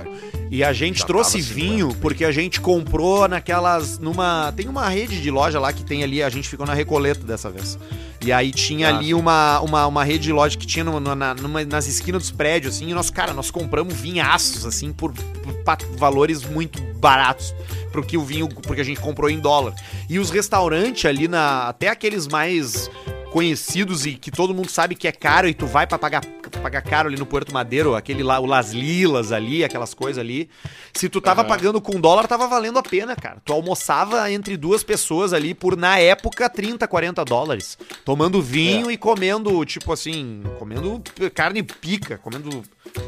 [0.51, 3.97] e a gente trouxe tava 50, vinho porque a gente comprou naquelas.
[3.99, 4.53] numa.
[4.55, 7.49] Tem uma rede de loja lá que tem ali, a gente ficou na Recoleta dessa
[7.49, 7.77] vez.
[8.25, 11.65] E aí tinha Ah, ali uma, uma, uma rede de loja que tinha na, numa-
[11.65, 16.41] nas esquinas dos prédios, assim, e nós, cara, nós compramos vinhaços, assim, por, por valores
[16.43, 17.53] muito baratos
[17.91, 19.73] pro que o vinho, porque a gente comprou em dólar.
[20.09, 21.67] E os restaurantes ali na.
[21.67, 22.89] Até aqueles mais
[23.31, 26.21] conhecidos e que todo mundo sabe que é caro e tu vai pra pagar,
[26.59, 30.49] pagar caro ali no Puerto Madeiro, aquele lá, o Las Lilas ali, aquelas coisas ali.
[30.93, 31.49] Se tu tava Aham.
[31.49, 33.37] pagando com dólar, tava valendo a pena, cara.
[33.43, 37.77] Tu almoçava entre duas pessoas ali por, na época, 30, 40 dólares.
[38.05, 41.01] Tomando vinho e comendo, tipo assim, comendo
[41.33, 42.63] carne pica, comendo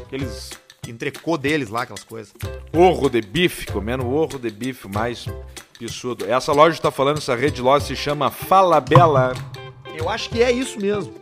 [0.06, 0.50] aqueles
[0.86, 2.32] entrecô deles lá, aquelas coisas.
[2.72, 5.26] Orro de bife, comendo orro de bife mais
[5.78, 6.24] pissudo.
[6.26, 9.32] Essa loja que tá falando, essa rede de loja se chama Falabella.
[9.96, 11.14] Eu acho que é isso mesmo.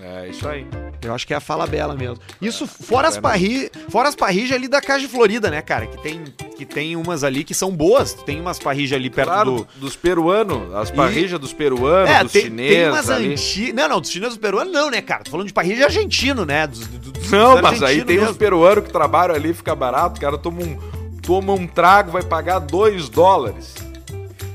[0.00, 0.66] É isso aí.
[1.00, 2.18] Eu acho que é a fala bela mesmo.
[2.42, 5.86] Isso fora as parri, fora as parrijas ali da Caixa Florida, né, cara?
[5.86, 6.24] Que tem,
[6.56, 8.12] que tem umas ali que são boas.
[8.12, 9.80] Tem umas parrijas ali perto Claro, do.
[9.80, 13.74] dos peruanos, as parrijas dos peruanos, É, dos tem, chineses tem umas antigas.
[13.74, 15.22] Não, não, dos chineses do peruano não, né, cara?
[15.22, 16.66] Tô falando de parrija argentino, né?
[16.66, 18.32] Dos, do- dos Não, mas aí tem mesmo.
[18.32, 20.76] uns peruanos que trabalham ali, fica barato, o cara toma um,
[21.22, 23.74] toma um trago, vai pagar 2 dólares.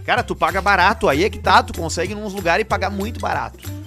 [0.06, 2.90] Cara, tu paga barato, aí é que tá, tu consegue ir nos lugares e pagar
[2.90, 3.79] muito barato.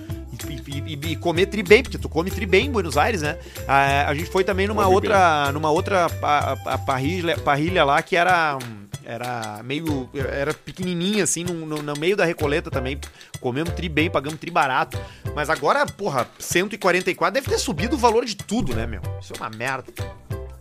[0.48, 3.38] E, e- e- comer tri bem, porque tu come tri bem em Buenos Aires, né?
[3.68, 8.02] A, a gente foi também numa Come outra, numa outra pa- a- parrilha, parrilha lá
[8.02, 8.58] que era
[9.04, 12.98] era meio era pequenininha assim no, no- no meio da Recoleta também.
[13.40, 14.96] Comemos tri bem, pagamos tri barato.
[15.34, 19.00] Mas agora, porra, 144 deve ter subido o valor de tudo, né, meu?
[19.20, 19.92] Isso é uma merda.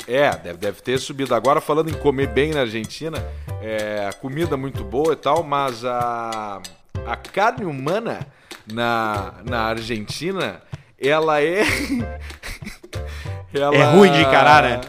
[0.08, 1.36] É, deve, deve ter subido.
[1.36, 3.24] Agora, falando em comer bem na Argentina,
[3.62, 6.60] é, a comida muito boa e tal, mas a,
[7.06, 8.28] a carne humana
[8.72, 10.62] na, na Argentina,
[11.00, 11.64] ela é.
[13.54, 14.82] ela, É ruim de encarar, né?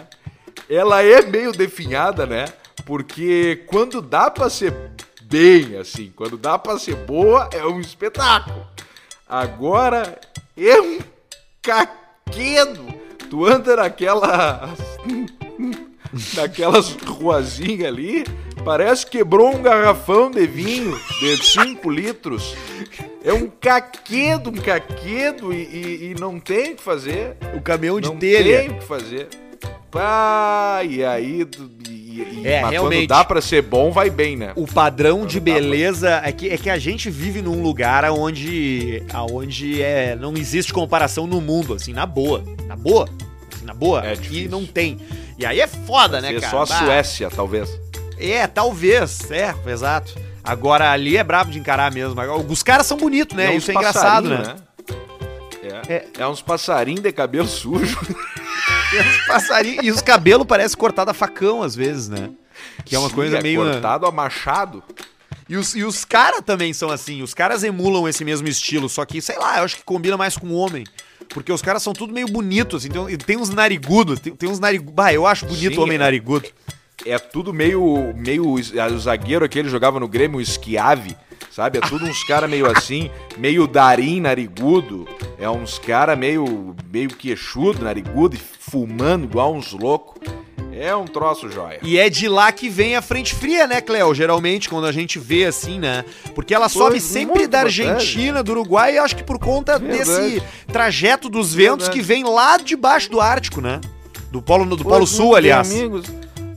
[0.68, 2.46] Ela é meio definhada, né?
[2.84, 4.74] Porque quando dá pra ser
[5.22, 8.66] bem, assim, quando dá pra ser boa, é um espetáculo.
[9.28, 10.20] Agora
[10.56, 10.98] é um
[11.62, 12.86] caquedo.
[13.30, 14.74] Tu anda naquela.
[16.36, 18.24] naquelas ruazinhas ali,
[18.64, 22.54] parece que quebrou um garrafão de vinho de 5 litros.
[23.24, 27.36] É um caquedo, um caquedo, e, e- e não tem o que fazer.
[27.54, 28.60] O caminhão de Não telha.
[28.60, 29.28] tem o que fazer.
[30.88, 31.46] E aí.
[31.88, 33.06] E, e- É, mas realmente.
[33.06, 34.52] quando dá pra ser bom, vai bem, né?
[34.56, 38.04] O padrão de Quando pra- beleza é que, é que a gente vive num lugar
[38.10, 42.42] onde, aonde é, não existe comparação no mundo, assim, na boa.
[42.66, 43.08] Na boa.
[43.52, 44.00] Assim, na boa.
[44.04, 44.50] É Aqui difícil.
[44.50, 44.98] não tem.
[45.38, 46.50] E aí é foda, né, cara?
[46.50, 47.68] só a Suécia, talvez.
[48.30, 49.30] É, talvez.
[49.30, 50.14] É, exato.
[50.44, 52.14] Agora ali é brabo de encarar mesmo.
[52.48, 53.50] Os caras são bonitos, né?
[53.50, 54.36] uns Isso é engraçado, né?
[54.38, 54.62] passarinho,
[55.88, 56.06] É.
[56.18, 57.98] é uns passarinhos de cabelo sujo.
[58.92, 62.28] E os passarinhos- E os cabelos parecem cortados a facão às vezes, né?
[62.84, 63.62] Que é uma Sim, coisa é meio.
[63.62, 64.82] cortado a machado.
[65.48, 67.22] E os, e os caras também são assim.
[67.22, 68.90] Os caras emulam esse mesmo estilo.
[68.90, 70.84] Só que, sei lá, eu acho que combina mais com o homem.
[71.30, 72.84] Porque os caras são tudo meio bonitos.
[72.84, 74.20] Então, e tem uns narigudos.
[74.20, 74.94] Tem, tem uns narigudos.
[74.94, 75.98] Bah, eu acho bonito Sim, o homem é.
[75.98, 76.48] narigudo.
[77.04, 78.14] É tudo meio.
[78.14, 81.16] meio o zagueiro aquele jogava no Grêmio, o Schiave,
[81.50, 81.78] sabe?
[81.78, 85.08] É tudo uns caras meio assim, meio darim narigudo.
[85.38, 86.76] É uns caras meio.
[86.90, 90.22] meio queixudo, narigudo, e fumando igual uns loucos.
[90.74, 91.78] É um troço jóia.
[91.82, 94.14] E é de lá que vem a frente fria, né, Cleo?
[94.14, 96.02] Geralmente, quando a gente vê assim, né?
[96.34, 99.98] Porque ela sobe sempre da Argentina, do Uruguai, e acho que por conta Verdade.
[99.98, 102.00] desse trajeto dos ventos Verdade.
[102.00, 103.80] que vem lá debaixo do Ártico, né?
[104.30, 105.70] Do Polo, do Polo Sul, bem, aliás.
[105.70, 106.06] amigos,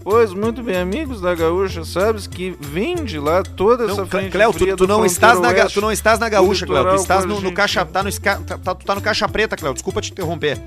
[0.06, 4.54] pois, muito bem, amigos da Gaúcha, sabes que vem de lá toda essa frente Cleo,
[4.54, 6.00] tu, tu não estás na, ga- fronteiro tu não oeste.
[6.00, 6.90] estás na gaúcha, do Cleo.
[6.90, 7.84] Tu estás no, no caixa.
[7.84, 9.74] Tá no, tá, tá- tu tá no caixa preta, Cleo.
[9.74, 10.58] Desculpa te interromper.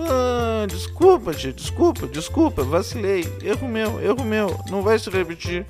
[0.00, 3.28] Ah, desculpa, tia, desculpa, desculpa, vacilei.
[3.42, 5.64] Erro meu, erro meu, não vai se repetir.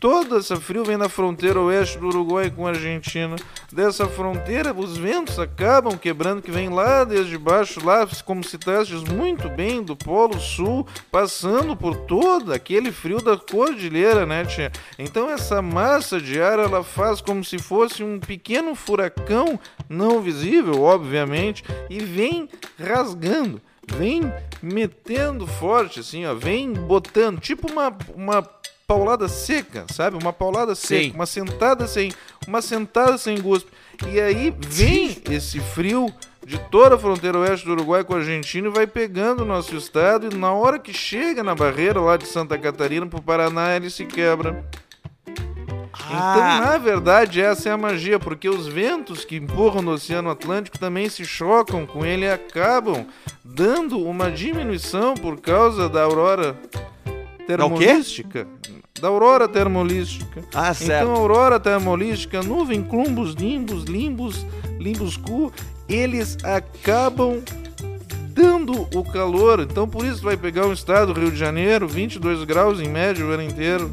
[0.00, 3.34] Toda essa frio vem da fronteira oeste do Uruguai com a Argentina.
[3.72, 9.48] Dessa fronteira, os ventos acabam quebrando, que vem lá desde baixo, lá, como citastes muito
[9.48, 14.70] bem, do Polo Sul, passando por todo aquele frio da cordilheira, né, tia?
[14.98, 19.58] Então essa massa de ar, ela faz como se fosse um pequeno furacão,
[19.88, 23.60] não visível, obviamente, e vem rasgando
[23.96, 24.32] vem
[24.62, 28.42] metendo forte, assim, ó, vem botando, tipo uma, uma
[28.88, 30.16] paulada seca, sabe?
[30.16, 31.12] Uma paulada seca, Sim.
[31.14, 32.10] uma sentada sem,
[32.46, 33.70] uma sentada sem gosto.
[34.10, 36.10] E aí vem esse frio
[36.46, 39.76] de toda a fronteira oeste do Uruguai com a Argentina e vai pegando o nosso
[39.76, 43.90] estado e na hora que chega na barreira lá de Santa Catarina pro Paraná, ele
[43.90, 44.64] se quebra.
[46.06, 50.78] Então, na verdade, essa é a magia, porque os ventos que empurram no Oceano Atlântico
[50.78, 53.06] também se chocam com ele e acabam
[53.44, 56.56] dando uma diminuição por causa da aurora
[57.46, 58.46] termolística.
[59.00, 60.42] Da aurora termolística.
[60.54, 64.44] Ah, Então, a aurora termolística, nuvem, clumbos, nimbus, limbos,
[64.78, 65.52] limbus Q,
[65.88, 67.42] eles acabam
[68.30, 69.60] dando o calor.
[69.60, 73.30] Então, por isso vai pegar um estado, Rio de Janeiro, 22 graus em média o
[73.30, 73.92] ano inteiro.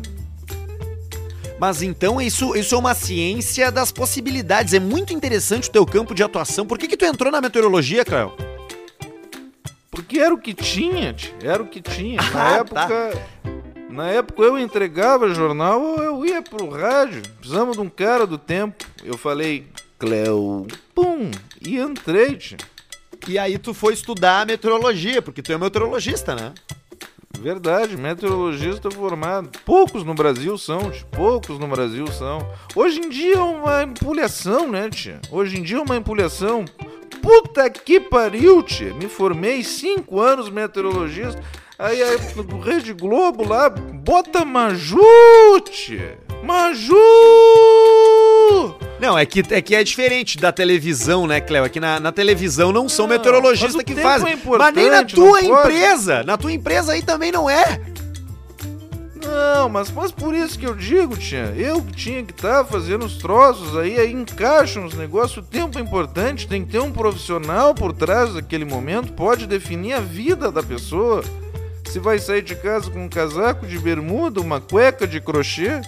[1.59, 4.73] Mas então isso, isso é uma ciência das possibilidades.
[4.73, 6.65] É muito interessante o teu campo de atuação.
[6.65, 8.33] Por que, que tu entrou na meteorologia, Cleo?
[9.89, 12.21] Porque era o que tinha, era o que tinha.
[12.33, 13.21] Na Ah, época.
[13.95, 17.21] Na época eu entregava jornal ou eu ia pro rádio.
[17.39, 18.85] Precisamos de um cara do tempo.
[19.01, 19.65] Eu falei,
[19.97, 20.67] Cleo.
[20.93, 21.31] Pum!
[21.65, 22.57] E entrei, tio.
[23.25, 26.53] E aí tu foi estudar meteorologia, porque tu é meteorologista, né?
[27.39, 29.49] Verdade, meteorologista formado.
[29.63, 31.05] Poucos no Brasil são, tio.
[31.11, 32.39] Poucos no Brasil são.
[32.75, 35.21] Hoje em dia é uma empulhação, né, tia?
[35.31, 36.65] Hoje em dia é uma empulhação.
[37.21, 38.93] Puta que pariu, tia.
[38.93, 41.41] Me formei cinco anos meteorologista.
[41.77, 42.07] Aí a
[42.63, 45.01] Rede Globo lá, bota Maju,
[45.69, 46.17] tia.
[46.41, 46.95] Maju!
[48.97, 51.65] Não, é que, é que é diferente da televisão, né, Cleo?
[51.65, 54.33] É que na, na televisão não são meteorologistas que fazem.
[54.33, 56.23] é mas nem na tua empresa.
[56.23, 57.81] Na tua empresa aí também não é.
[59.25, 63.05] Não, mas, mas por isso que eu digo, tia, eu que tinha que estar fazendo
[63.05, 66.91] os troços aí, aí encaixam os negócios, o tempo é importante, tem que ter um
[66.91, 71.21] profissional por trás daquele momento, pode definir a vida da pessoa.
[71.95, 75.79] Se vai sair de casa com um casaco de bermuda, uma cueca de crochê,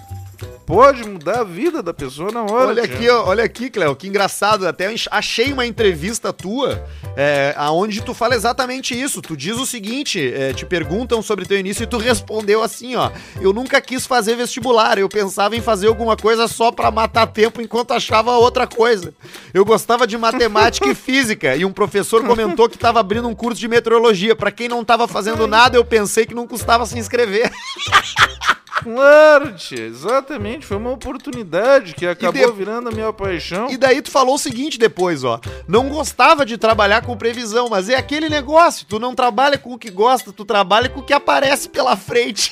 [0.66, 2.68] pode mudar a vida da pessoa na hora.
[2.68, 4.68] Olha aqui, ó, olha aqui, Cleo, que engraçado.
[4.68, 6.86] Até achei uma entrevista tua,
[7.16, 9.22] é, aonde tu fala exatamente isso.
[9.22, 13.12] Tu diz o seguinte: é, te perguntam sobre teu início e tu respondeu assim, ó.
[13.40, 17.62] Eu nunca quis fazer vestibular, eu pensava em fazer alguma coisa só pra matar tempo
[17.62, 19.14] enquanto achava outra coisa.
[19.54, 23.60] Eu gostava de matemática e física, e um professor comentou que tava abrindo um curso
[23.60, 24.36] de meteorologia.
[24.36, 27.52] Pra quem não tava fazendo nada, eu pensei que não custava se inscrever.
[28.84, 33.70] Claro, tia, exatamente, foi uma oportunidade que acabou de- virando a minha paixão.
[33.70, 35.40] E daí tu falou o seguinte depois, ó.
[35.68, 38.86] Não gostava de trabalhar com previsão, mas é aquele negócio.
[38.88, 42.52] Tu não trabalha com o que gosta, tu trabalha com o que aparece pela frente.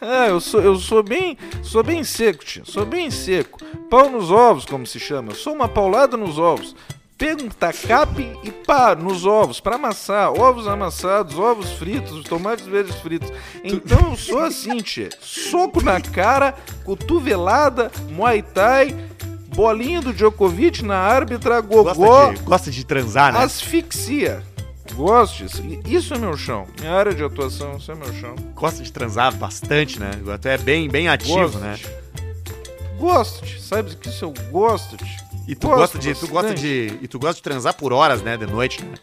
[0.00, 2.62] Ah, eu sou, eu sou bem, sou bem seco, tia.
[2.64, 3.58] Sou bem seco.
[3.90, 5.32] Pau nos ovos, como se chama.
[5.32, 6.76] Eu sou uma paulada nos ovos.
[7.18, 10.32] Pego um tacape e pá, nos ovos, pra amassar.
[10.32, 13.32] Ovos amassados, ovos fritos, tomates verdes fritos.
[13.64, 15.08] Então eu sou assim, tia.
[15.20, 16.54] Soco na cara,
[16.84, 18.94] cotovelada, muay thai,
[19.48, 23.40] bolinha do Djokovic na árbitra, gogó, Gosta de, gosta de transar, né?
[23.42, 24.44] asfixia.
[24.94, 25.62] Gosto disso.
[25.86, 26.66] Isso é meu chão.
[26.78, 28.36] Minha área de atuação, isso é meu chão.
[28.54, 30.12] Gosta de transar bastante, né?
[30.40, 31.78] Tu é bem, bem ativo, Gosto, né?
[32.96, 34.96] Gosto, sabe que isso eu gosto.
[35.48, 38.20] E tu Gosto gosta de, tu gosta de, e tu gosta de transar por horas,
[38.22, 38.94] né, de noite, né?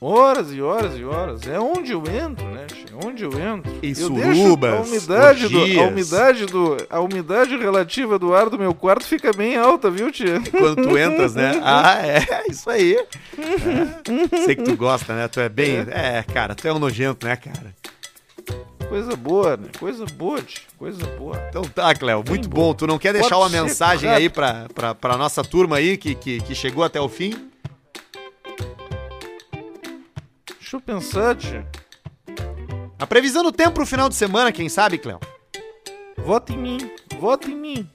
[0.00, 1.46] Horas e horas e horas.
[1.46, 2.66] É onde eu entro, né?
[2.90, 3.70] É Onde eu entro?
[3.82, 5.88] Em eu surubas, a umidade do, a orgias.
[5.90, 9.56] umidade do, a umidade do, a umidade relativa do ar do meu quarto fica bem
[9.58, 10.40] alta, viu, tia?
[10.50, 11.52] Quando tu entras, né?
[11.62, 12.94] Ah, é, isso aí.
[12.96, 14.44] É.
[14.46, 15.28] Sei que tu gosta, né?
[15.28, 15.84] Tu é bem.
[15.90, 17.74] É, cara, tu é um nojento, né, cara?
[18.90, 19.68] Coisa boa, né?
[19.78, 20.62] Coisa boa, tia.
[20.76, 21.40] Coisa boa.
[21.48, 22.56] Então tá, Cléo, muito bom.
[22.56, 22.74] bom.
[22.74, 25.96] Tu não quer deixar Pode uma ser, mensagem aí pra, pra, pra nossa turma aí
[25.96, 27.50] que, que, que chegou até o fim?
[30.58, 31.64] Deixa eu pensar, tia.
[32.98, 35.20] A previsão do tempo pro final de semana, quem sabe, Cléo?
[36.18, 36.90] Vota em mim.
[37.16, 37.88] Vota em mim.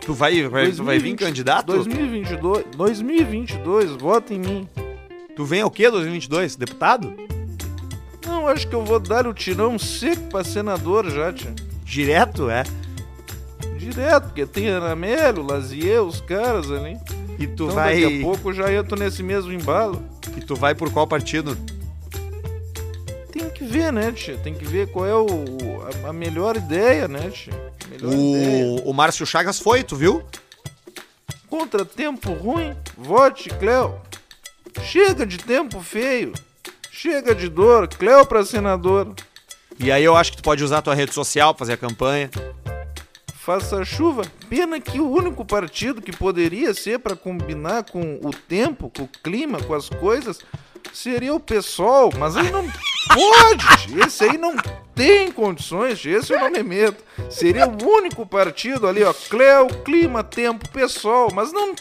[0.00, 1.66] Tu vai, vai, tu vai vir 2020, candidato?
[1.66, 4.68] 2022, 2022, vota em mim.
[5.36, 6.56] Tu vem ao quê, 2022?
[6.56, 7.14] Deputado?
[8.40, 11.54] Não, acho que eu vou dar o tirão seco pra senador já, tia.
[11.84, 12.64] Direto, é?
[13.76, 16.98] Direto, porque tem Anamélio, Lazier, os caras ali.
[17.38, 18.00] E tu então vai.
[18.00, 20.02] daqui a pouco já entro nesse mesmo embalo.
[20.38, 21.54] E tu vai por qual partido?
[23.30, 24.38] Tem que ver, né, tia?
[24.38, 25.26] Tem que ver qual é o,
[26.06, 27.52] a, a melhor ideia, né, tia?
[27.90, 28.66] Melhor ideia.
[28.86, 30.22] O, o Márcio Chagas foi, tu viu?
[31.46, 34.00] Contra tempo ruim, vote, Cleo.
[34.82, 36.32] Chega de tempo feio.
[36.90, 39.14] Chega de dor, Cleo pra senador.
[39.78, 42.28] E aí eu acho que tu pode usar tua rede social pra fazer a campanha.
[43.34, 44.22] Faça chuva.
[44.48, 49.08] Pena que o único partido que poderia ser pra combinar com o tempo, com o
[49.22, 50.40] clima, com as coisas,
[50.92, 52.12] seria o PSOL.
[52.18, 52.64] Mas aí não
[53.14, 53.98] pode.
[54.06, 54.54] Esse aí não
[54.94, 56.04] tem condições.
[56.04, 57.02] Esse eu não me meto.
[57.30, 59.14] Seria o único partido ali, ó.
[59.14, 61.32] Cleo, clima, tempo, PSOL.
[61.32, 61.74] Mas não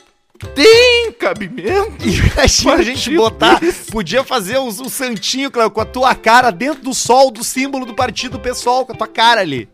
[0.48, 2.06] tem cabimento.
[2.08, 3.60] Imagina a gente botar.
[3.92, 7.86] Podia fazer um, um santinho, Cléo, com a tua cara dentro do sol do símbolo
[7.86, 9.68] do partido pessoal, com a tua cara ali.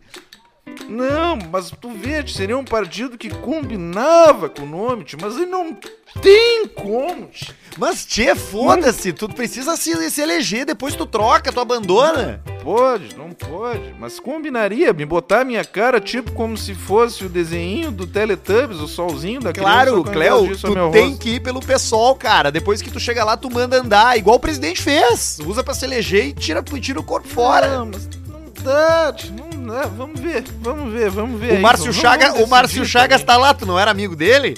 [0.87, 5.77] Não, mas tu vê, seria um partido que combinava com o nome, mas aí não
[6.21, 7.29] tem como.
[7.77, 12.41] Mas, tchê, foda-se, tu precisa se, se eleger, depois tu troca, tu abandona.
[12.63, 17.29] Pode, não pode, mas combinaria me botar a minha cara tipo como se fosse o
[17.29, 21.19] desenho do Teletubbies, o solzinho da Claro, Cléo, tu tem rosto.
[21.19, 22.51] que ir pelo pessoal, cara.
[22.51, 25.37] Depois que tu chega lá, tu manda andar, igual o presidente fez.
[25.45, 27.77] Usa pra se eleger e tira, tira o corpo fora.
[27.77, 29.87] Não, mas não dá, não dá.
[29.87, 31.53] Vamos ver, vamos ver, vamos ver.
[31.53, 31.97] O aí, Márcio vamos
[32.41, 33.35] o Márcio Chagas também.
[33.35, 34.55] tá lá, tu não era amigo dele?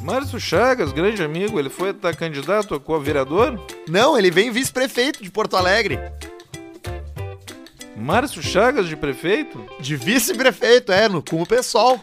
[0.00, 3.58] Márcio Chagas, grande amigo, ele foi tá candidato a vereador?
[3.88, 5.98] Não, ele vem vice-prefeito de Porto Alegre.
[7.96, 9.64] Márcio Chagas de prefeito?
[9.80, 11.98] De vice-prefeito, é, no, com o pessoal.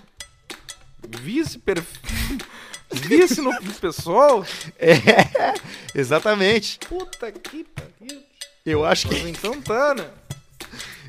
[1.08, 1.62] Vice
[2.92, 4.46] Vice no pessoal?
[4.80, 5.54] É,
[5.94, 6.80] exatamente.
[6.80, 8.22] Puta que pariu.
[8.66, 10.06] Eu acho Mas que, então tá, né?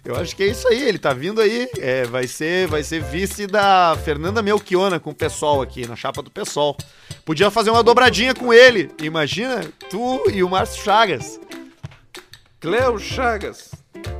[0.04, 0.82] Eu acho que é isso aí.
[0.88, 1.68] Ele tá vindo aí.
[1.78, 6.22] É, vai ser, vai ser vice da Fernanda Melchiona com o pessoal aqui na chapa
[6.22, 6.76] do pessoal.
[7.24, 8.90] Podia fazer uma dobradinha com ele.
[9.00, 11.38] Imagina tu e o Márcio Chagas.
[12.60, 13.70] Cleo Chagas.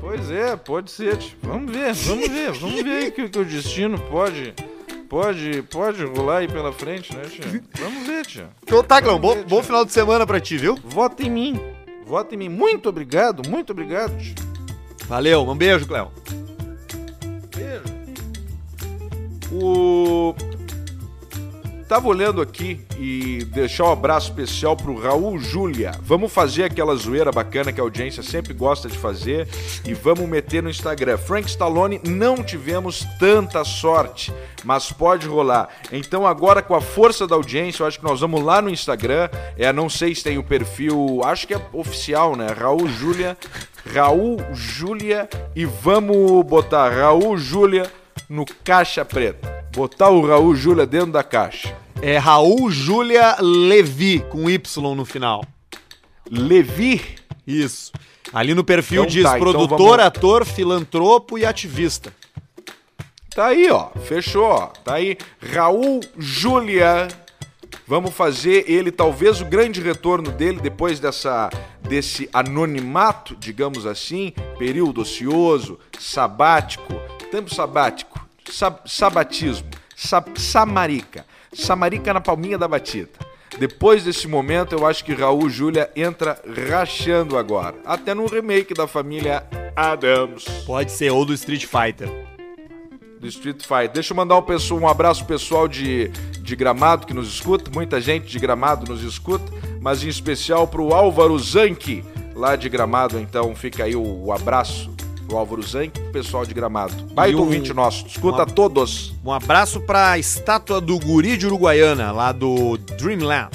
[0.01, 1.19] Pois é, pode ser.
[1.43, 4.55] Vamos ver, vamos ver, vamos ver aí que, que o destino pode,
[5.09, 7.63] pode, pode rolar aí pela frente, né, tia?
[7.79, 8.49] Vamos ver, tia.
[8.63, 10.77] Então tá, Clão, bom, bom final de semana pra ti, viu?
[10.85, 11.61] Vota em mim.
[12.05, 12.49] Vota em mim.
[12.49, 14.52] Muito obrigado, muito obrigado, tia.
[15.09, 16.11] Valeu, um beijo, Cléo.
[17.55, 17.83] Beijo.
[19.53, 20.35] O.
[21.93, 25.93] Tava olhando aqui e deixar um abraço especial pro Raul Júlia.
[26.01, 29.47] Vamos fazer aquela zoeira bacana que a audiência sempre gosta de fazer
[29.85, 31.19] e vamos meter no Instagram.
[31.19, 34.33] Frank Stallone, não tivemos tanta sorte,
[34.65, 35.69] mas pode rolar.
[35.93, 39.29] Então agora com a força da audiência, eu acho que nós vamos lá no Instagram.
[39.59, 42.47] É, não sei se tem o perfil, acho que é oficial, né?
[42.59, 43.37] Raul Júlia,
[43.93, 47.83] Raul Júlia e vamos botar Raul Júlia
[48.31, 49.61] no caixa preta.
[49.77, 51.82] Botar o Raul Júlia dentro da caixa.
[52.03, 54.61] É Raul Júlia Levi, com Y
[54.97, 55.45] no final.
[56.31, 57.01] Levi,
[57.47, 57.93] Isso.
[58.33, 62.13] Ali no perfil Então diz tá, então produtor, vamos- ator, filantropo e ativista.
[63.35, 63.91] tá aí, ó.
[64.07, 64.67] Fechou, ó.
[64.69, 65.17] Tá aí.
[65.55, 67.09] Raul Júlia.
[67.87, 71.51] Vamos fazer ele, talvez o grande retorno dele depois dessa
[71.83, 76.95] desse anonimato, digamos assim, período ocioso, sabático,
[77.31, 83.11] tempo sabático, sab- sabatismo, sab- samarica, samarica na palminha da batida.
[83.59, 86.41] Depois desse momento, eu acho que Raul Júlia entra
[86.71, 89.47] rachando agora, até no remake da família
[89.77, 92.09] Adams Pode ser, ou do Street Fighter.
[93.21, 93.93] do Street Fighter.
[93.93, 96.09] Deixa eu mandar um, pessoal, um abraço pessoal de,
[96.41, 99.45] de Gramado que nos escuta, muita gente de Gramado nos escuta,
[99.81, 102.03] mas em especial pro Álvaro Zanck,
[102.35, 104.91] lá de Gramado, então fica aí o, o abraço
[105.33, 106.95] pro Álvaro Zanck, pro pessoal de Gramado.
[107.15, 109.15] Baita um- ouvinte nosso, escuta uma- todos.
[109.25, 113.51] Um abraço pra estátua do guri de Uruguaiana, lá do Dreamland.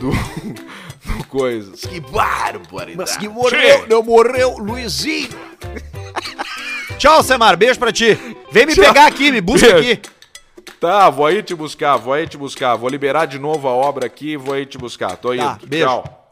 [0.00, 0.10] Do,
[1.18, 1.82] do coisas.
[1.82, 2.96] Que barbaridade.
[2.96, 5.28] Mas que morreu, não morreu, Luizinho.
[6.98, 7.56] Tchau, Semar.
[7.56, 8.18] Beijo pra ti.
[8.50, 8.84] Vem me Tchau.
[8.86, 9.92] pegar aqui, me busca Beijo.
[9.92, 10.10] aqui.
[10.80, 12.74] Tá, vou aí te buscar, vou aí te buscar.
[12.76, 15.14] Vou liberar de novo a obra aqui e vou aí te buscar.
[15.16, 15.42] Tô indo.
[15.44, 15.86] Tá, beijo.
[15.86, 16.25] Tchau.